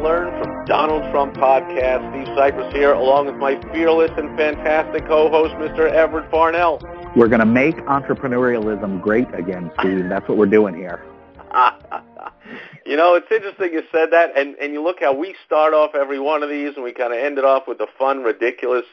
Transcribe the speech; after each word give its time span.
Learned 0.00 0.40
from 0.40 0.64
Donald 0.66 1.02
Trump 1.10 1.34
podcast. 1.34 2.08
Steve 2.12 2.28
Sipress 2.36 2.72
here, 2.72 2.92
along 2.92 3.26
with 3.26 3.34
my 3.34 3.60
fearless 3.72 4.12
and 4.16 4.36
fantastic 4.38 5.04
co-host, 5.06 5.54
Mr. 5.54 5.90
Everett 5.90 6.30
Farnell. 6.30 6.80
We're 7.16 7.26
going 7.26 7.40
to 7.40 7.46
make 7.46 7.74
entrepreneurialism 7.78 9.02
great 9.02 9.26
again, 9.34 9.72
Steve. 9.80 10.08
That's 10.08 10.28
what 10.28 10.38
we're 10.38 10.46
doing 10.46 10.76
here. 10.76 11.04
you 12.86 12.96
know, 12.96 13.16
it's 13.16 13.26
interesting 13.32 13.72
you 13.72 13.82
said 13.90 14.10
that, 14.12 14.38
and, 14.38 14.54
and 14.56 14.72
you 14.72 14.84
look 14.84 14.98
how 15.00 15.12
we 15.12 15.34
start 15.44 15.74
off 15.74 15.96
every 15.96 16.20
one 16.20 16.44
of 16.44 16.48
these, 16.48 16.74
and 16.76 16.84
we 16.84 16.92
kind 16.92 17.12
of 17.12 17.18
end 17.18 17.36
it 17.36 17.44
off 17.44 17.66
with 17.66 17.78
the 17.78 17.88
fun, 17.98 18.22
ridiculous 18.22 18.84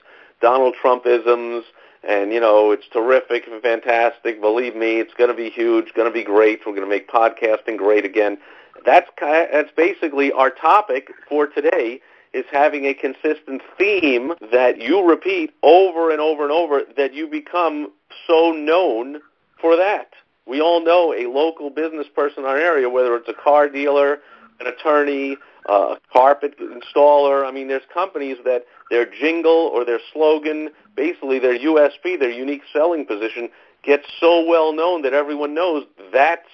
Donald 0.41 0.75
Trumpisms 0.83 1.61
and 2.07 2.31
you 2.31 2.39
know 2.39 2.71
it's 2.71 2.85
terrific 2.93 3.47
and 3.47 3.61
fantastic. 3.61 4.39
Believe 4.39 4.75
me, 4.75 4.99
it's 4.99 5.13
going 5.15 5.29
to 5.29 5.35
be 5.35 5.49
huge, 5.49 5.93
going 5.95 6.07
to 6.07 6.13
be 6.13 6.23
great. 6.23 6.59
We're 6.65 6.75
going 6.75 6.87
to 6.87 6.89
make 6.89 7.09
podcasting 7.09 7.77
great 7.77 8.05
again. 8.05 8.37
That's 8.85 9.09
that's 9.19 9.71
basically 9.75 10.31
our 10.31 10.49
topic 10.49 11.11
for 11.29 11.47
today. 11.47 12.01
Is 12.33 12.43
having 12.51 12.85
a 12.85 12.93
consistent 12.93 13.61
theme 13.77 14.33
that 14.51 14.81
you 14.81 15.07
repeat 15.07 15.53
over 15.63 16.11
and 16.11 16.19
over 16.19 16.43
and 16.43 16.51
over 16.51 16.81
that 16.97 17.13
you 17.13 17.27
become 17.27 17.93
so 18.27 18.51
known 18.51 19.21
for 19.61 19.77
that. 19.77 20.09
We 20.45 20.59
all 20.59 20.83
know 20.83 21.13
a 21.13 21.31
local 21.31 21.69
business 21.69 22.07
person 22.13 22.43
in 22.43 22.49
our 22.49 22.57
area, 22.57 22.89
whether 22.89 23.15
it's 23.15 23.29
a 23.29 23.33
car 23.33 23.69
dealer, 23.69 24.19
an 24.59 24.67
attorney, 24.67 25.37
a 25.67 25.95
carpet 26.11 26.55
installer. 26.59 27.47
I 27.47 27.51
mean, 27.51 27.69
there's 27.69 27.83
companies 27.93 28.37
that 28.43 28.65
their 28.89 29.05
jingle 29.05 29.71
or 29.73 29.85
their 29.85 29.99
slogan, 30.13 30.69
basically 30.95 31.39
their 31.39 31.57
USP, 31.57 32.19
their 32.19 32.31
unique 32.31 32.63
selling 32.71 33.05
position, 33.05 33.49
gets 33.83 34.05
so 34.19 34.45
well 34.45 34.73
known 34.73 35.01
that 35.03 35.13
everyone 35.13 35.53
knows 35.53 35.85
that's 36.11 36.49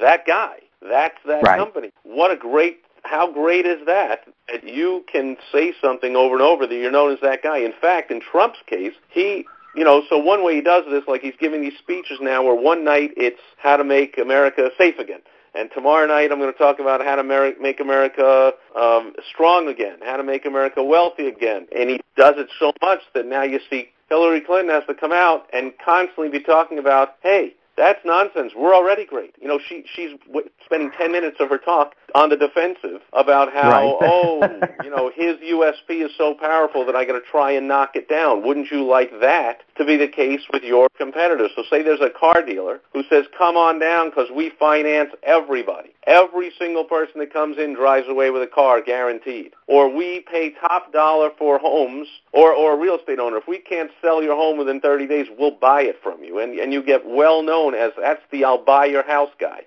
that 0.00 0.26
guy. 0.26 0.58
That's 0.82 1.16
that 1.26 1.42
right. 1.42 1.58
company. 1.58 1.90
What 2.04 2.30
a 2.30 2.36
great 2.36 2.80
how 3.04 3.32
great 3.32 3.64
is 3.64 3.86
that 3.86 4.24
that 4.48 4.64
you 4.64 5.04
can 5.10 5.36
say 5.52 5.72
something 5.80 6.16
over 6.16 6.34
and 6.34 6.42
over 6.42 6.66
that 6.66 6.74
you're 6.74 6.90
known 6.90 7.12
as 7.12 7.20
that 7.22 7.42
guy. 7.42 7.58
In 7.58 7.72
fact, 7.80 8.10
in 8.10 8.20
Trump's 8.20 8.58
case, 8.66 8.92
he 9.08 9.44
you 9.74 9.84
know, 9.84 10.02
so 10.08 10.18
one 10.18 10.44
way 10.44 10.56
he 10.56 10.60
does 10.60 10.84
this, 10.90 11.04
like 11.06 11.20
he's 11.20 11.36
giving 11.38 11.62
these 11.62 11.78
speeches 11.78 12.18
now 12.20 12.42
where 12.42 12.54
one 12.54 12.84
night 12.84 13.12
it's 13.16 13.40
how 13.58 13.76
to 13.76 13.84
make 13.84 14.18
America 14.18 14.70
safe 14.76 14.98
again. 14.98 15.20
And 15.54 15.70
tomorrow 15.74 16.06
night 16.06 16.32
I'm 16.32 16.38
going 16.38 16.52
to 16.52 16.58
talk 16.58 16.80
about 16.80 17.04
how 17.04 17.16
to 17.16 17.22
make 17.22 17.80
America 17.80 18.52
um, 18.76 19.12
strong 19.32 19.68
again, 19.68 19.98
how 20.02 20.16
to 20.16 20.24
make 20.24 20.46
America 20.46 20.82
wealthy 20.82 21.28
again. 21.28 21.66
And 21.76 21.90
he 21.90 22.00
does 22.16 22.34
it 22.38 22.48
so 22.58 22.72
much 22.82 23.00
that 23.14 23.26
now 23.26 23.42
you 23.42 23.60
see 23.70 23.90
Hillary 24.08 24.40
Clinton 24.40 24.74
has 24.74 24.84
to 24.86 24.94
come 24.94 25.12
out 25.12 25.46
and 25.52 25.72
constantly 25.84 26.28
be 26.28 26.40
talking 26.40 26.78
about, 26.78 27.16
hey, 27.22 27.54
that's 27.78 28.04
nonsense. 28.04 28.52
We're 28.56 28.74
already 28.74 29.06
great. 29.06 29.34
You 29.40 29.48
know, 29.48 29.58
she 29.66 29.84
she's 29.94 30.10
w- 30.26 30.48
spending 30.64 30.90
10 30.98 31.12
minutes 31.12 31.36
of 31.40 31.48
her 31.48 31.58
talk 31.58 31.94
on 32.14 32.30
the 32.30 32.36
defensive 32.36 33.00
about 33.12 33.52
how, 33.52 33.70
right. 33.70 33.84
oh, 34.00 34.62
you 34.82 34.90
know, 34.90 35.10
his 35.14 35.36
USP 35.36 36.04
is 36.04 36.10
so 36.16 36.34
powerful 36.34 36.84
that 36.86 36.96
I 36.96 37.04
got 37.04 37.12
to 37.12 37.20
try 37.20 37.52
and 37.52 37.68
knock 37.68 37.90
it 37.94 38.08
down. 38.08 38.44
Wouldn't 38.44 38.70
you 38.70 38.84
like 38.84 39.10
that 39.20 39.60
to 39.76 39.84
be 39.84 39.96
the 39.96 40.08
case 40.08 40.42
with 40.52 40.62
your 40.62 40.88
competitors? 40.96 41.50
So 41.56 41.62
say 41.70 41.82
there's 41.82 42.00
a 42.00 42.10
car 42.10 42.42
dealer 42.44 42.80
who 42.92 43.02
says, 43.08 43.24
come 43.36 43.56
on 43.56 43.78
down 43.78 44.10
because 44.10 44.28
we 44.34 44.50
finance 44.58 45.10
everybody. 45.22 45.94
Every 46.06 46.50
single 46.58 46.84
person 46.84 47.20
that 47.20 47.32
comes 47.32 47.58
in 47.58 47.74
drives 47.74 48.08
away 48.08 48.30
with 48.30 48.42
a 48.42 48.46
car, 48.46 48.80
guaranteed. 48.80 49.52
Or 49.66 49.94
we 49.94 50.24
pay 50.30 50.54
top 50.60 50.92
dollar 50.92 51.30
for 51.38 51.58
homes, 51.58 52.08
or, 52.32 52.52
or 52.52 52.72
a 52.72 52.76
real 52.76 52.96
estate 52.96 53.18
owner. 53.18 53.36
If 53.36 53.46
we 53.46 53.58
can't 53.58 53.90
sell 54.00 54.22
your 54.22 54.34
home 54.34 54.56
within 54.56 54.80
30 54.80 55.06
days, 55.06 55.26
we'll 55.38 55.50
buy 55.50 55.82
it 55.82 55.96
from 56.02 56.24
you. 56.24 56.38
And, 56.38 56.58
and 56.58 56.72
you 56.72 56.82
get 56.82 57.02
well 57.06 57.42
known 57.42 57.67
as, 57.74 57.92
that's 57.98 58.22
the 58.30 58.44
I'll 58.44 58.64
buy 58.64 58.86
your 58.86 59.06
house 59.06 59.30
guy 59.40 59.62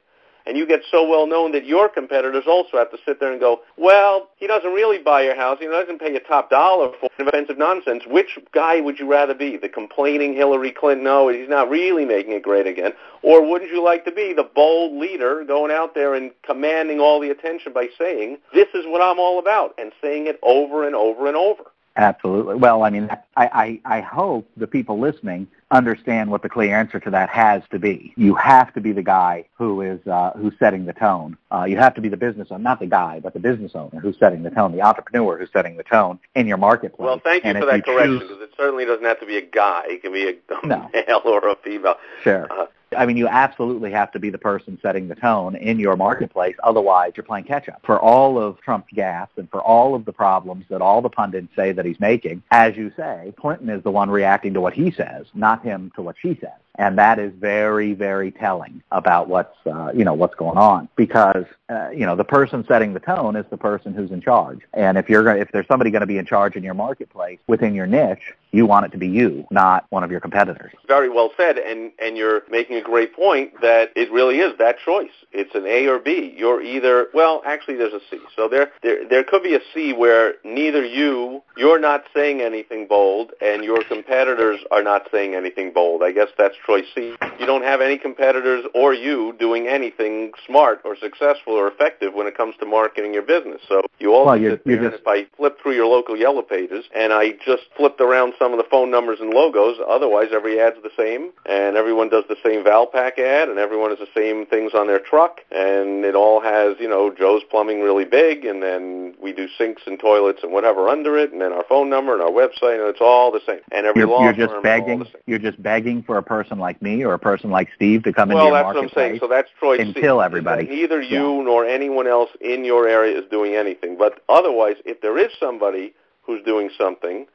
and 0.45 0.57
you 0.57 0.65
get 0.65 0.81
so 0.89 1.07
well 1.07 1.27
known 1.27 1.51
that 1.51 1.65
your 1.65 1.89
competitors 1.89 2.45
also 2.47 2.77
have 2.77 2.91
to 2.91 2.97
sit 3.05 3.19
there 3.19 3.31
and 3.31 3.39
go, 3.39 3.61
well, 3.77 4.29
he 4.37 4.47
doesn't 4.47 4.71
really 4.71 4.97
buy 4.97 5.21
your 5.23 5.35
house. 5.35 5.57
He 5.59 5.67
doesn't 5.67 5.99
pay 5.99 6.13
you 6.13 6.19
top 6.19 6.49
dollar 6.49 6.91
for 6.99 7.09
offensive 7.19 7.57
nonsense. 7.57 8.03
Which 8.07 8.39
guy 8.53 8.81
would 8.81 8.99
you 8.99 9.09
rather 9.09 9.33
be? 9.33 9.57
The 9.57 9.69
complaining 9.69 10.33
Hillary 10.33 10.71
Clinton, 10.71 11.03
no, 11.03 11.29
he's 11.29 11.49
not 11.49 11.69
really 11.69 12.05
making 12.05 12.33
it 12.33 12.43
great 12.43 12.67
again. 12.67 12.93
Or 13.21 13.47
wouldn't 13.47 13.71
you 13.71 13.83
like 13.83 14.05
to 14.05 14.11
be 14.11 14.33
the 14.33 14.43
bold 14.55 14.99
leader 14.99 15.43
going 15.45 15.71
out 15.71 15.93
there 15.93 16.15
and 16.15 16.31
commanding 16.43 16.99
all 16.99 17.19
the 17.19 17.29
attention 17.29 17.73
by 17.73 17.87
saying, 17.97 18.37
this 18.53 18.67
is 18.73 18.85
what 18.87 19.01
I'm 19.01 19.19
all 19.19 19.39
about, 19.39 19.75
and 19.77 19.91
saying 20.01 20.27
it 20.27 20.39
over 20.41 20.85
and 20.85 20.95
over 20.95 21.27
and 21.27 21.37
over? 21.37 21.63
Absolutely. 21.97 22.55
Well, 22.55 22.83
I 22.83 22.89
mean, 22.89 23.09
I, 23.35 23.79
I, 23.85 23.97
I 23.97 24.01
hope 24.01 24.49
the 24.57 24.65
people 24.65 24.99
listening 24.99 25.47
understand 25.71 26.29
what 26.29 26.41
the 26.41 26.49
clear 26.49 26.75
answer 26.75 26.99
to 26.99 27.09
that 27.09 27.29
has 27.29 27.63
to 27.71 27.79
be. 27.79 28.13
You 28.15 28.35
have 28.35 28.73
to 28.73 28.81
be 28.81 28.91
the 28.91 29.01
guy 29.01 29.45
who 29.57 29.81
is 29.81 30.05
uh, 30.05 30.31
who's 30.31 30.53
setting 30.59 30.85
the 30.85 30.93
tone. 30.93 31.37
Uh, 31.51 31.63
you 31.63 31.77
have 31.77 31.95
to 31.95 32.01
be 32.01 32.09
the 32.09 32.17
business 32.17 32.49
owner, 32.51 32.63
not 32.63 32.79
the 32.79 32.85
guy, 32.85 33.19
but 33.19 33.33
the 33.33 33.39
business 33.39 33.71
owner 33.75 33.99
who's 33.99 34.17
setting 34.19 34.43
the 34.43 34.49
tone, 34.49 34.71
the 34.71 34.81
entrepreneur 34.81 35.37
who's 35.37 35.49
setting 35.51 35.77
the 35.77 35.83
tone 35.83 36.19
in 36.35 36.47
your 36.47 36.57
marketplace. 36.57 37.05
Well, 37.05 37.21
thank 37.23 37.43
you 37.43 37.49
and 37.49 37.59
for 37.59 37.65
that 37.65 37.77
you 37.77 37.93
correction 37.93 38.19
because 38.19 38.41
it 38.41 38.51
certainly 38.57 38.85
doesn't 38.85 39.05
have 39.05 39.19
to 39.21 39.25
be 39.25 39.37
a 39.37 39.45
guy. 39.45 39.83
It 39.87 40.01
can 40.01 40.13
be 40.13 40.29
a 40.29 40.67
no. 40.67 40.89
male 40.93 41.21
or 41.25 41.47
a 41.49 41.55
female. 41.55 41.95
Sure. 42.23 42.51
Uh, 42.51 42.67
I 42.95 43.05
mean, 43.05 43.17
you 43.17 43.27
absolutely 43.27 43.91
have 43.91 44.11
to 44.11 44.19
be 44.19 44.29
the 44.29 44.37
person 44.37 44.77
setting 44.81 45.07
the 45.07 45.15
tone 45.15 45.55
in 45.55 45.79
your 45.79 45.95
marketplace. 45.95 46.55
Otherwise, 46.63 47.13
you're 47.15 47.23
playing 47.23 47.45
catch 47.45 47.69
up. 47.69 47.81
For 47.85 47.99
all 47.99 48.37
of 48.37 48.59
Trump's 48.61 48.91
gaffes 48.93 49.29
and 49.37 49.49
for 49.49 49.61
all 49.61 49.95
of 49.95 50.05
the 50.05 50.13
problems 50.13 50.65
that 50.69 50.81
all 50.81 51.01
the 51.01 51.09
pundits 51.09 51.55
say 51.55 51.71
that 51.71 51.85
he's 51.85 51.99
making, 51.99 52.43
as 52.51 52.75
you 52.75 52.91
say, 52.97 53.33
Clinton 53.39 53.69
is 53.69 53.83
the 53.83 53.91
one 53.91 54.09
reacting 54.09 54.53
to 54.53 54.61
what 54.61 54.73
he 54.73 54.91
says, 54.91 55.25
not 55.33 55.63
him 55.63 55.91
to 55.95 56.01
what 56.01 56.15
she 56.21 56.37
says 56.41 56.51
and 56.75 56.97
that 56.97 57.19
is 57.19 57.33
very 57.33 57.93
very 57.93 58.31
telling 58.31 58.81
about 58.91 59.27
what's 59.27 59.55
uh, 59.65 59.91
you 59.93 60.03
know 60.03 60.13
what's 60.13 60.35
going 60.35 60.57
on 60.57 60.87
because 60.95 61.45
uh, 61.69 61.89
you 61.89 62.05
know 62.05 62.15
the 62.15 62.23
person 62.23 62.65
setting 62.67 62.93
the 62.93 62.99
tone 62.99 63.35
is 63.35 63.45
the 63.49 63.57
person 63.57 63.93
who's 63.93 64.11
in 64.11 64.21
charge 64.21 64.61
and 64.73 64.97
if 64.97 65.09
you're 65.09 65.23
going 65.23 65.41
if 65.41 65.51
there's 65.51 65.67
somebody 65.67 65.91
going 65.91 66.01
to 66.01 66.07
be 66.07 66.17
in 66.17 66.25
charge 66.25 66.55
in 66.55 66.63
your 66.63 66.73
marketplace 66.73 67.39
within 67.47 67.73
your 67.73 67.87
niche 67.87 68.33
you 68.51 68.65
want 68.65 68.85
it 68.85 68.91
to 68.91 68.97
be 68.97 69.07
you 69.07 69.45
not 69.51 69.85
one 69.89 70.03
of 70.03 70.11
your 70.11 70.19
competitors. 70.19 70.71
Very 70.87 71.09
well 71.09 71.31
said 71.37 71.57
and 71.57 71.91
and 71.99 72.17
you're 72.17 72.43
making 72.49 72.75
a 72.77 72.81
great 72.81 73.15
point 73.15 73.53
that 73.61 73.91
it 73.95 74.11
really 74.11 74.39
is 74.39 74.57
that 74.59 74.77
choice. 74.83 75.11
It's 75.31 75.55
an 75.55 75.65
A 75.65 75.87
or 75.87 75.99
B. 75.99 76.33
You're 76.35 76.61
either 76.61 77.07
well 77.13 77.41
actually 77.45 77.77
there's 77.77 77.93
a 77.93 78.01
C. 78.09 78.19
So 78.35 78.47
there 78.47 78.71
there 78.83 79.07
there 79.07 79.23
could 79.23 79.43
be 79.43 79.55
a 79.55 79.61
C 79.73 79.93
where 79.93 80.35
neither 80.43 80.85
you 80.85 81.41
you're 81.57 81.79
not 81.79 82.03
saying 82.13 82.41
anything 82.41 82.87
bold 82.87 83.31
and 83.41 83.63
your 83.63 83.83
competitors 83.83 84.59
are 84.71 84.83
not 84.83 85.07
saying 85.11 85.35
anything 85.35 85.71
bold. 85.73 86.03
I 86.03 86.11
guess 86.11 86.29
that's 86.37 86.55
choice 86.65 86.85
C. 86.93 87.15
You 87.39 87.45
don't 87.45 87.63
have 87.63 87.81
any 87.81 87.97
competitors 87.97 88.65
or 88.73 88.93
you 88.93 89.35
doing 89.39 89.67
anything 89.67 90.31
smart 90.45 90.81
or 90.83 90.95
successful 90.95 91.53
or 91.53 91.67
effective 91.67 92.13
when 92.13 92.27
it 92.27 92.35
comes 92.35 92.55
to 92.59 92.65
marketing 92.65 93.13
your 93.13 93.23
business. 93.23 93.61
So 93.67 93.81
you 93.99 94.13
also 94.13 94.27
well, 94.27 94.37
you're, 94.37 94.51
sit 94.51 94.65
there, 94.65 94.75
you're 94.75 94.85
and 94.85 94.93
if 94.93 95.07
I 95.07 95.27
flip 95.37 95.57
through 95.61 95.75
your 95.75 95.87
local 95.87 96.17
yellow 96.17 96.41
pages 96.41 96.85
and 96.95 97.13
I 97.13 97.31
just 97.45 97.63
flipped 97.77 98.01
around 98.01 98.33
some 98.41 98.53
of 98.53 98.57
the 98.57 98.65
phone 98.71 98.89
numbers 98.89 99.19
and 99.19 99.29
logos, 99.29 99.77
otherwise 99.87 100.29
every 100.33 100.59
ad's 100.59 100.77
the 100.81 100.89
same 100.97 101.29
and 101.45 101.77
everyone 101.77 102.09
does 102.09 102.23
the 102.27 102.35
same 102.43 102.63
Valpak 102.63 103.19
ad 103.19 103.49
and 103.49 103.59
everyone 103.59 103.91
has 103.91 103.99
the 103.99 104.07
same 104.15 104.47
things 104.47 104.71
on 104.73 104.87
their 104.87 104.97
truck 104.97 105.41
and 105.51 106.03
it 106.03 106.15
all 106.15 106.41
has, 106.41 106.75
you 106.79 106.89
know, 106.89 107.13
Joe's 107.13 107.43
Plumbing 107.51 107.81
really 107.81 108.03
big 108.05 108.43
and 108.43 108.63
then 108.63 109.13
we 109.21 109.31
do 109.31 109.47
sinks 109.59 109.83
and 109.85 109.99
toilets 109.99 110.39
and 110.41 110.51
whatever 110.51 110.89
under 110.89 111.19
it 111.19 111.31
and 111.31 111.39
then 111.39 111.51
our 111.53 111.63
phone 111.69 111.87
number 111.87 112.13
and 112.13 112.21
our 112.23 112.31
website 112.31 112.79
and 112.79 112.89
it's 112.89 112.99
all 112.99 113.31
the 113.31 113.41
same. 113.45 113.59
And 113.71 113.85
every 113.85 113.99
you're, 113.99 114.09
law 114.09 114.23
you're 114.23 114.33
just 114.33 114.51
firm 114.51 114.63
begging, 114.63 114.89
all 114.89 114.97
the 114.97 115.05
same. 115.05 115.21
You're 115.27 115.39
just 115.39 115.61
begging 115.61 116.01
for 116.01 116.17
a 116.17 116.23
person 116.23 116.57
like 116.57 116.81
me 116.81 117.05
or 117.05 117.13
a 117.13 117.19
person 117.19 117.51
like 117.51 117.69
Steve 117.75 118.01
to 118.05 118.11
come 118.11 118.29
well, 118.29 118.39
into 118.39 118.47
your 118.47 118.63
that's 118.63 118.75
what 118.75 118.83
I'm 118.83 118.89
saying. 118.95 119.19
So 119.19 119.27
that's 119.27 119.49
choice 119.59 119.79
and 119.79 119.93
C. 119.93 120.01
kill 120.01 120.19
everybody. 120.19 120.65
Neither 120.65 120.99
you 120.99 121.37
Yeah. 121.37 121.43
nor 121.43 121.63
anyone 121.63 122.07
else 122.07 122.31
in 122.41 122.65
your 122.65 122.87
area 122.87 123.19
is 123.19 123.29
doing 123.29 123.55
anything. 123.55 123.97
But 123.97 124.23
otherwise, 124.27 124.77
if 124.83 125.01
there 125.01 125.19
is 125.19 125.31
somebody 125.39 125.93
who's 126.23 126.43
doing 126.43 126.71
something, 126.75 127.27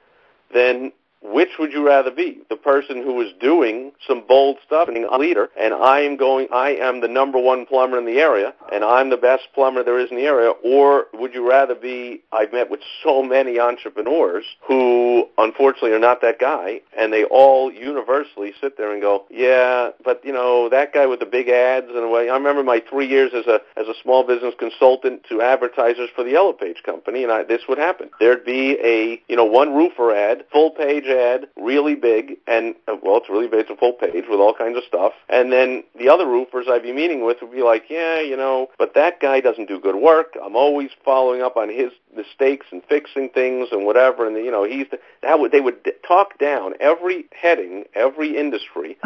then 0.52 0.92
which 1.22 1.50
would 1.58 1.72
you 1.72 1.86
rather 1.86 2.10
be? 2.10 2.38
The 2.48 2.56
person 2.56 3.02
who 3.02 3.20
is 3.20 3.32
doing 3.40 3.92
some 4.06 4.22
bold 4.26 4.58
stuff 4.64 4.88
and 4.88 4.96
a 5.04 5.18
leader, 5.18 5.48
and 5.58 5.74
I 5.74 6.00
am 6.00 6.16
going, 6.16 6.48
I 6.52 6.70
am 6.70 7.00
the 7.00 7.08
number 7.08 7.38
one 7.38 7.66
plumber 7.66 7.98
in 7.98 8.06
the 8.06 8.18
area, 8.18 8.54
and 8.72 8.84
I'm 8.84 9.10
the 9.10 9.16
best 9.16 9.44
plumber 9.54 9.82
there 9.82 9.98
is 9.98 10.10
in 10.10 10.16
the 10.16 10.24
area, 10.24 10.50
or 10.64 11.06
would 11.14 11.34
you 11.34 11.48
rather 11.48 11.74
be, 11.74 12.22
I've 12.32 12.52
met 12.52 12.70
with 12.70 12.80
so 13.02 13.22
many 13.22 13.58
entrepreneurs 13.58 14.44
who 14.66 15.28
unfortunately 15.38 15.92
are 15.92 15.98
not 15.98 16.20
that 16.22 16.38
guy, 16.38 16.80
and 16.96 17.12
they 17.12 17.24
all 17.24 17.72
universally 17.72 18.52
sit 18.60 18.76
there 18.76 18.92
and 18.92 19.00
go, 19.00 19.24
yeah, 19.30 19.90
but 20.04 20.24
you 20.24 20.32
know, 20.32 20.68
that 20.68 20.92
guy 20.92 21.06
with 21.06 21.20
the 21.20 21.26
big 21.26 21.48
ads 21.48 21.86
and 21.88 22.10
way, 22.10 22.28
I 22.28 22.34
remember 22.34 22.62
my 22.62 22.82
three 22.88 23.08
years 23.08 23.32
as 23.34 23.46
a, 23.46 23.60
as 23.76 23.88
a 23.88 23.94
small 24.02 24.24
business 24.24 24.54
consultant 24.58 25.24
to 25.28 25.42
advertisers 25.42 26.08
for 26.14 26.22
the 26.22 26.30
Yellow 26.30 26.52
Page 26.52 26.82
company, 26.84 27.22
and 27.22 27.32
I, 27.32 27.42
this 27.42 27.62
would 27.68 27.78
happen. 27.78 28.10
There'd 28.20 28.44
be 28.44 28.78
a, 28.82 29.20
you 29.28 29.36
know, 29.36 29.44
one 29.44 29.74
roofer 29.74 30.14
ad, 30.14 30.44
full 30.52 30.70
page 30.70 31.05
ad, 31.08 31.48
really 31.56 31.94
big, 31.94 32.36
and 32.46 32.74
uh, 32.88 32.96
well, 33.02 33.18
it's 33.18 33.28
really 33.28 33.48
big. 33.48 33.60
It's 33.60 33.70
a 33.70 33.76
full 33.76 33.92
page 33.92 34.24
with 34.28 34.40
all 34.40 34.54
kinds 34.54 34.76
of 34.76 34.84
stuff. 34.86 35.12
And 35.28 35.52
then 35.52 35.84
the 35.98 36.08
other 36.08 36.26
roofers 36.26 36.66
I'd 36.70 36.82
be 36.82 36.92
meeting 36.92 37.24
with 37.24 37.38
would 37.42 37.52
be 37.52 37.62
like, 37.62 37.84
yeah, 37.88 38.20
you 38.20 38.36
know, 38.36 38.68
but 38.78 38.94
that 38.94 39.20
guy 39.20 39.40
doesn't 39.40 39.68
do 39.68 39.80
good 39.80 39.96
work. 39.96 40.34
I'm 40.42 40.56
always 40.56 40.90
following 41.04 41.42
up 41.42 41.56
on 41.56 41.68
his 41.68 41.92
mistakes 42.14 42.66
and 42.70 42.82
fixing 42.88 43.28
things 43.30 43.68
and 43.72 43.84
whatever. 43.86 44.26
And 44.26 44.36
you 44.44 44.50
know, 44.50 44.64
he's 44.64 44.86
the, 44.90 44.98
that 45.22 45.38
would 45.38 45.52
they 45.52 45.60
would 45.60 45.92
talk 46.06 46.38
down 46.38 46.74
every 46.80 47.26
heading, 47.32 47.84
every 47.94 48.36
industry. 48.36 48.96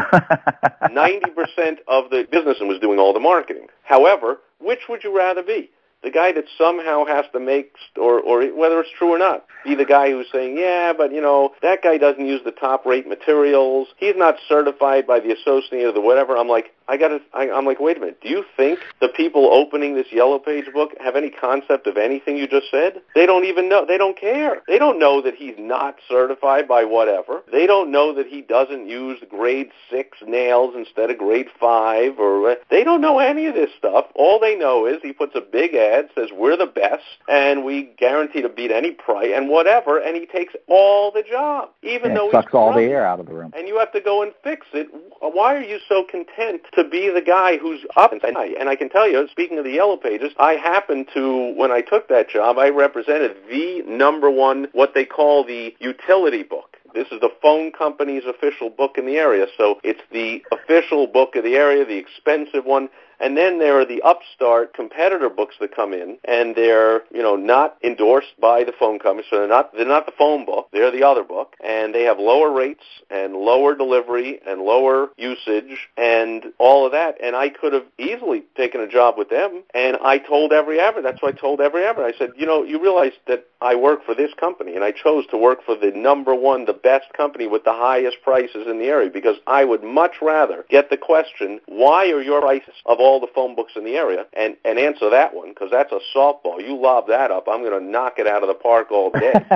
Ninety 0.91 1.31
percent 1.31 1.81
of 1.89 2.11
the 2.11 2.27
business 2.31 2.59
and 2.61 2.69
was 2.69 2.81
doing 2.81 2.99
all 2.99 3.13
the 3.13 3.21
marketing. 3.21 3.67
However, 3.83 4.39
which 4.61 4.81
would 4.89 5.05
you 5.05 5.17
rather 5.17 5.43
be? 5.43 5.71
The 6.03 6.11
guy 6.11 6.33
that 6.33 6.45
somehow 6.57 7.05
has 7.05 7.27
to 7.33 7.41
make, 7.41 7.75
or, 7.97 8.21
or 8.21 8.47
whether 8.55 8.81
it's 8.81 8.91
true 8.97 9.11
or 9.11 9.19
not, 9.19 9.45
be 9.65 9.75
the 9.75 9.85
guy 9.85 10.11
who's 10.11 10.27
saying, 10.33 10.57
yeah, 10.57 10.93
but 10.97 11.13
you 11.13 11.21
know, 11.21 11.53
that 11.63 11.83
guy 11.83 11.99
doesn't 11.99 12.27
use 12.27 12.41
the 12.45 12.53
top 12.53 12.87
rate 12.87 13.07
materials. 13.07 13.89
He's 13.99 14.17
not 14.17 14.37
certified 14.49 15.07
by 15.07 15.21
the 15.21 15.33
associate 15.33 15.85
or 15.85 15.93
the 15.93 16.01
whatever. 16.01 16.37
I'm 16.37 16.49
like, 16.49 16.75
I 16.91 16.97
got 16.97 17.09
to, 17.09 17.21
I'm 17.33 17.67
like, 17.67 17.79
wait 17.79 17.99
a 17.99 18.01
minute. 18.01 18.21
Do 18.21 18.29
you 18.29 18.45
think 18.57 18.81
the 19.01 19.07
people 19.07 19.47
opening 19.53 19.95
this 19.95 20.09
yellow 20.11 20.41
page 20.41 20.65
book 20.75 20.91
have 20.99 21.15
any 21.15 21.31
concept 21.31 21.87
of 21.87 21.97
anything 21.97 22.37
you 22.37 22.49
just 22.49 22.67
said? 22.69 23.01
They 23.15 23.27
don't 23.27 23.45
even 23.45 23.69
know. 23.69 23.87
They 23.87 23.97
don't 23.97 24.19
care. 24.19 24.63
They 24.67 24.77
don't 24.77 24.99
know 24.99 25.23
that 25.23 25.37
he's 25.37 25.55
not 25.57 25.99
certified 26.09 26.67
by 26.67 26.83
whatever. 26.83 27.43
They 27.53 27.69
don't 27.69 27.93
know 27.93 28.13
that 28.15 28.27
he 28.27 28.41
doesn't 28.41 28.89
use 28.89 29.21
grade 29.31 29.69
six 29.89 30.19
nails 30.27 30.75
instead 30.77 31.11
of 31.11 31.19
grade 31.19 31.47
five 31.61 32.19
or 32.19 32.57
they 32.71 32.83
don't 32.83 33.01
know 33.01 33.21
any 33.21 33.47
of 33.47 33.55
this 33.55 33.71
stuff. 33.79 34.07
All 34.17 34.41
they 34.41 34.57
know 34.57 34.85
is 34.85 34.97
he 35.01 35.13
puts 35.13 35.37
a 35.37 35.41
big 35.41 35.77
ad, 35.77 36.09
says 36.17 36.31
we're 36.33 36.57
the 36.57 36.67
best 36.67 37.05
and 37.29 37.65
we 37.65 37.95
guarantee 38.01 38.43
to 38.43 38.49
beat 38.49 38.73
any 38.73 38.91
price 38.91 39.31
and 39.33 39.49
whatever, 39.49 40.01
and 40.01 40.17
he 40.17 40.27
takes 40.27 40.55
all 40.67 41.13
the 41.13 41.23
job, 41.23 41.69
even 41.85 42.11
and 42.11 42.19
though 42.19 42.33
sucks 42.33 42.47
he's 42.47 42.55
all 42.55 42.75
the 42.75 42.83
air 42.83 43.07
out 43.07 43.21
of 43.21 43.27
the 43.27 43.33
room. 43.33 43.53
And 43.57 43.69
you 43.69 43.79
have 43.79 43.93
to 43.93 44.01
go 44.01 44.25
and 44.25 44.33
fix 44.43 44.67
it. 44.73 44.89
Why 45.21 45.55
are 45.55 45.63
you 45.63 45.79
so 45.89 46.05
content 46.11 46.63
to 46.75 46.80
be 46.85 47.11
the 47.11 47.21
guy 47.21 47.59
who's 47.59 47.81
up 47.97 48.13
and 48.13 48.37
I, 48.37 48.47
and 48.59 48.69
I 48.69 48.77
can 48.77 48.89
tell 48.89 49.09
you, 49.09 49.27
speaking 49.31 49.59
of 49.59 49.65
the 49.65 49.73
yellow 49.73 49.97
pages, 49.97 50.33
I 50.39 50.55
happened 50.55 51.09
to 51.15 51.55
when 51.55 51.71
I 51.71 51.81
took 51.81 52.09
that 52.09 52.29
job, 52.29 52.59
I 52.59 52.69
represented 52.69 53.37
the 53.49 53.83
number 53.87 54.31
one 54.31 54.69
what 54.73 54.95
they 54.95 55.05
call 55.05 55.45
the 55.45 55.75
utility 55.81 56.43
book. 56.43 56.77
This 56.95 57.07
is 57.13 57.21
the 57.21 57.31
phone 57.41 57.71
company's 57.71 58.25
official 58.25 58.71
book 58.71 58.99
in 58.99 59.07
the 59.07 59.17
area, 59.17 59.47
so 59.57 59.79
it's 59.85 60.01
the 60.11 60.43
official 60.53 61.07
book 61.07 61.37
of 61.37 61.45
the 61.45 61.55
area, 61.55 61.85
the 61.85 61.97
expensive 61.97 62.65
one. 62.65 62.89
And 63.21 63.37
then 63.37 63.59
there 63.59 63.79
are 63.79 63.85
the 63.85 64.03
upstart 64.03 64.75
competitor 64.75 65.29
books 65.29 65.57
that 65.61 65.75
come 65.75 65.93
in, 65.93 66.19
and 66.25 66.55
they're 66.55 67.03
you 67.13 67.23
know 67.23 67.37
not 67.37 67.77
endorsed 67.85 68.41
by 68.41 68.65
the 68.65 68.73
phone 68.79 68.99
company, 68.99 69.27
so 69.29 69.39
they're 69.39 69.49
not 69.49 69.73
they're 69.75 69.87
not 69.87 70.07
the 70.07 70.13
phone 70.19 70.45
book, 70.45 70.69
they're 70.73 70.91
the 70.91 71.03
other 71.03 71.23
book, 71.23 71.55
and 71.65 71.95
they 71.95 72.03
have 72.03 72.19
lower 72.19 72.51
rates 72.51 72.85
and 73.11 73.35
lower 73.35 73.75
delivery 73.75 74.41
and 74.47 74.63
lower 74.63 75.09
usage 75.17 75.89
and 75.97 76.47
all 76.59 76.87
of 76.87 76.93
that. 76.93 77.17
And 77.23 77.37
I 77.37 77.49
could 77.51 77.73
have 77.73 77.85
easily 77.99 78.43
taken 78.57 78.81
a 78.81 78.89
job 78.89 79.17
with 79.19 79.29
them, 79.29 79.63
and 79.75 79.97
I 80.03 80.19
told 80.19 80.53
every 80.53 80.81
ever. 80.81 81.03
That's 81.03 81.21
what 81.23 81.35
I 81.35 81.39
told 81.39 81.61
every 81.61 81.85
ever. 81.85 82.05
I 82.05 82.13
said, 82.17 82.31
you 82.37 82.47
know, 82.47 82.63
you 82.63 82.81
realize 82.81 83.13
that 83.27 83.47
I 83.61 83.75
work 83.75 84.05
for 84.07 84.15
this 84.15 84.31
company, 84.39 84.75
and 84.75 84.85
I 84.85 84.93
chose 84.93 85.27
to 85.31 85.37
work 85.37 85.59
for 85.65 85.77
the 85.77 85.91
number 85.91 86.35
one, 86.35 86.65
the 86.65 86.73
best 86.73 87.13
company 87.15 87.47
with 87.47 87.65
the 87.65 87.73
highest 87.73 88.19
prices 88.23 88.67
in 88.67 88.79
the 88.79 88.87
area 88.87 89.11
because 89.11 89.37
I 89.47 89.65
would 89.65 89.83
much 89.83 90.17
rather 90.23 90.65
get 90.71 90.89
the 90.89 90.97
question, 90.97 91.61
why 91.67 92.11
are 92.11 92.23
your 92.23 92.41
prices 92.41 92.75
of 92.87 92.99
all 93.01 93.10
all 93.11 93.19
the 93.19 93.27
phone 93.35 93.57
books 93.57 93.73
in 93.75 93.85
the 93.85 93.97
area 93.97 94.25
and, 94.35 94.57
and 94.65 94.79
answer 94.79 95.11
that 95.11 95.35
one 95.35 95.49
because 95.49 95.69
that's 95.71 95.91
a 95.91 95.99
softball. 96.17 96.61
You 96.61 96.81
lob 96.81 97.09
that 97.09 97.33
up, 97.33 97.49
I'm 97.51 97.63
going 97.63 97.79
to 97.79 97.85
knock 97.85 98.19
it 98.19 98.29
out 98.29 98.43
of 98.43 98.49
the 98.49 98.55
park 98.55 98.93
all 98.93 99.11
day. 99.11 99.33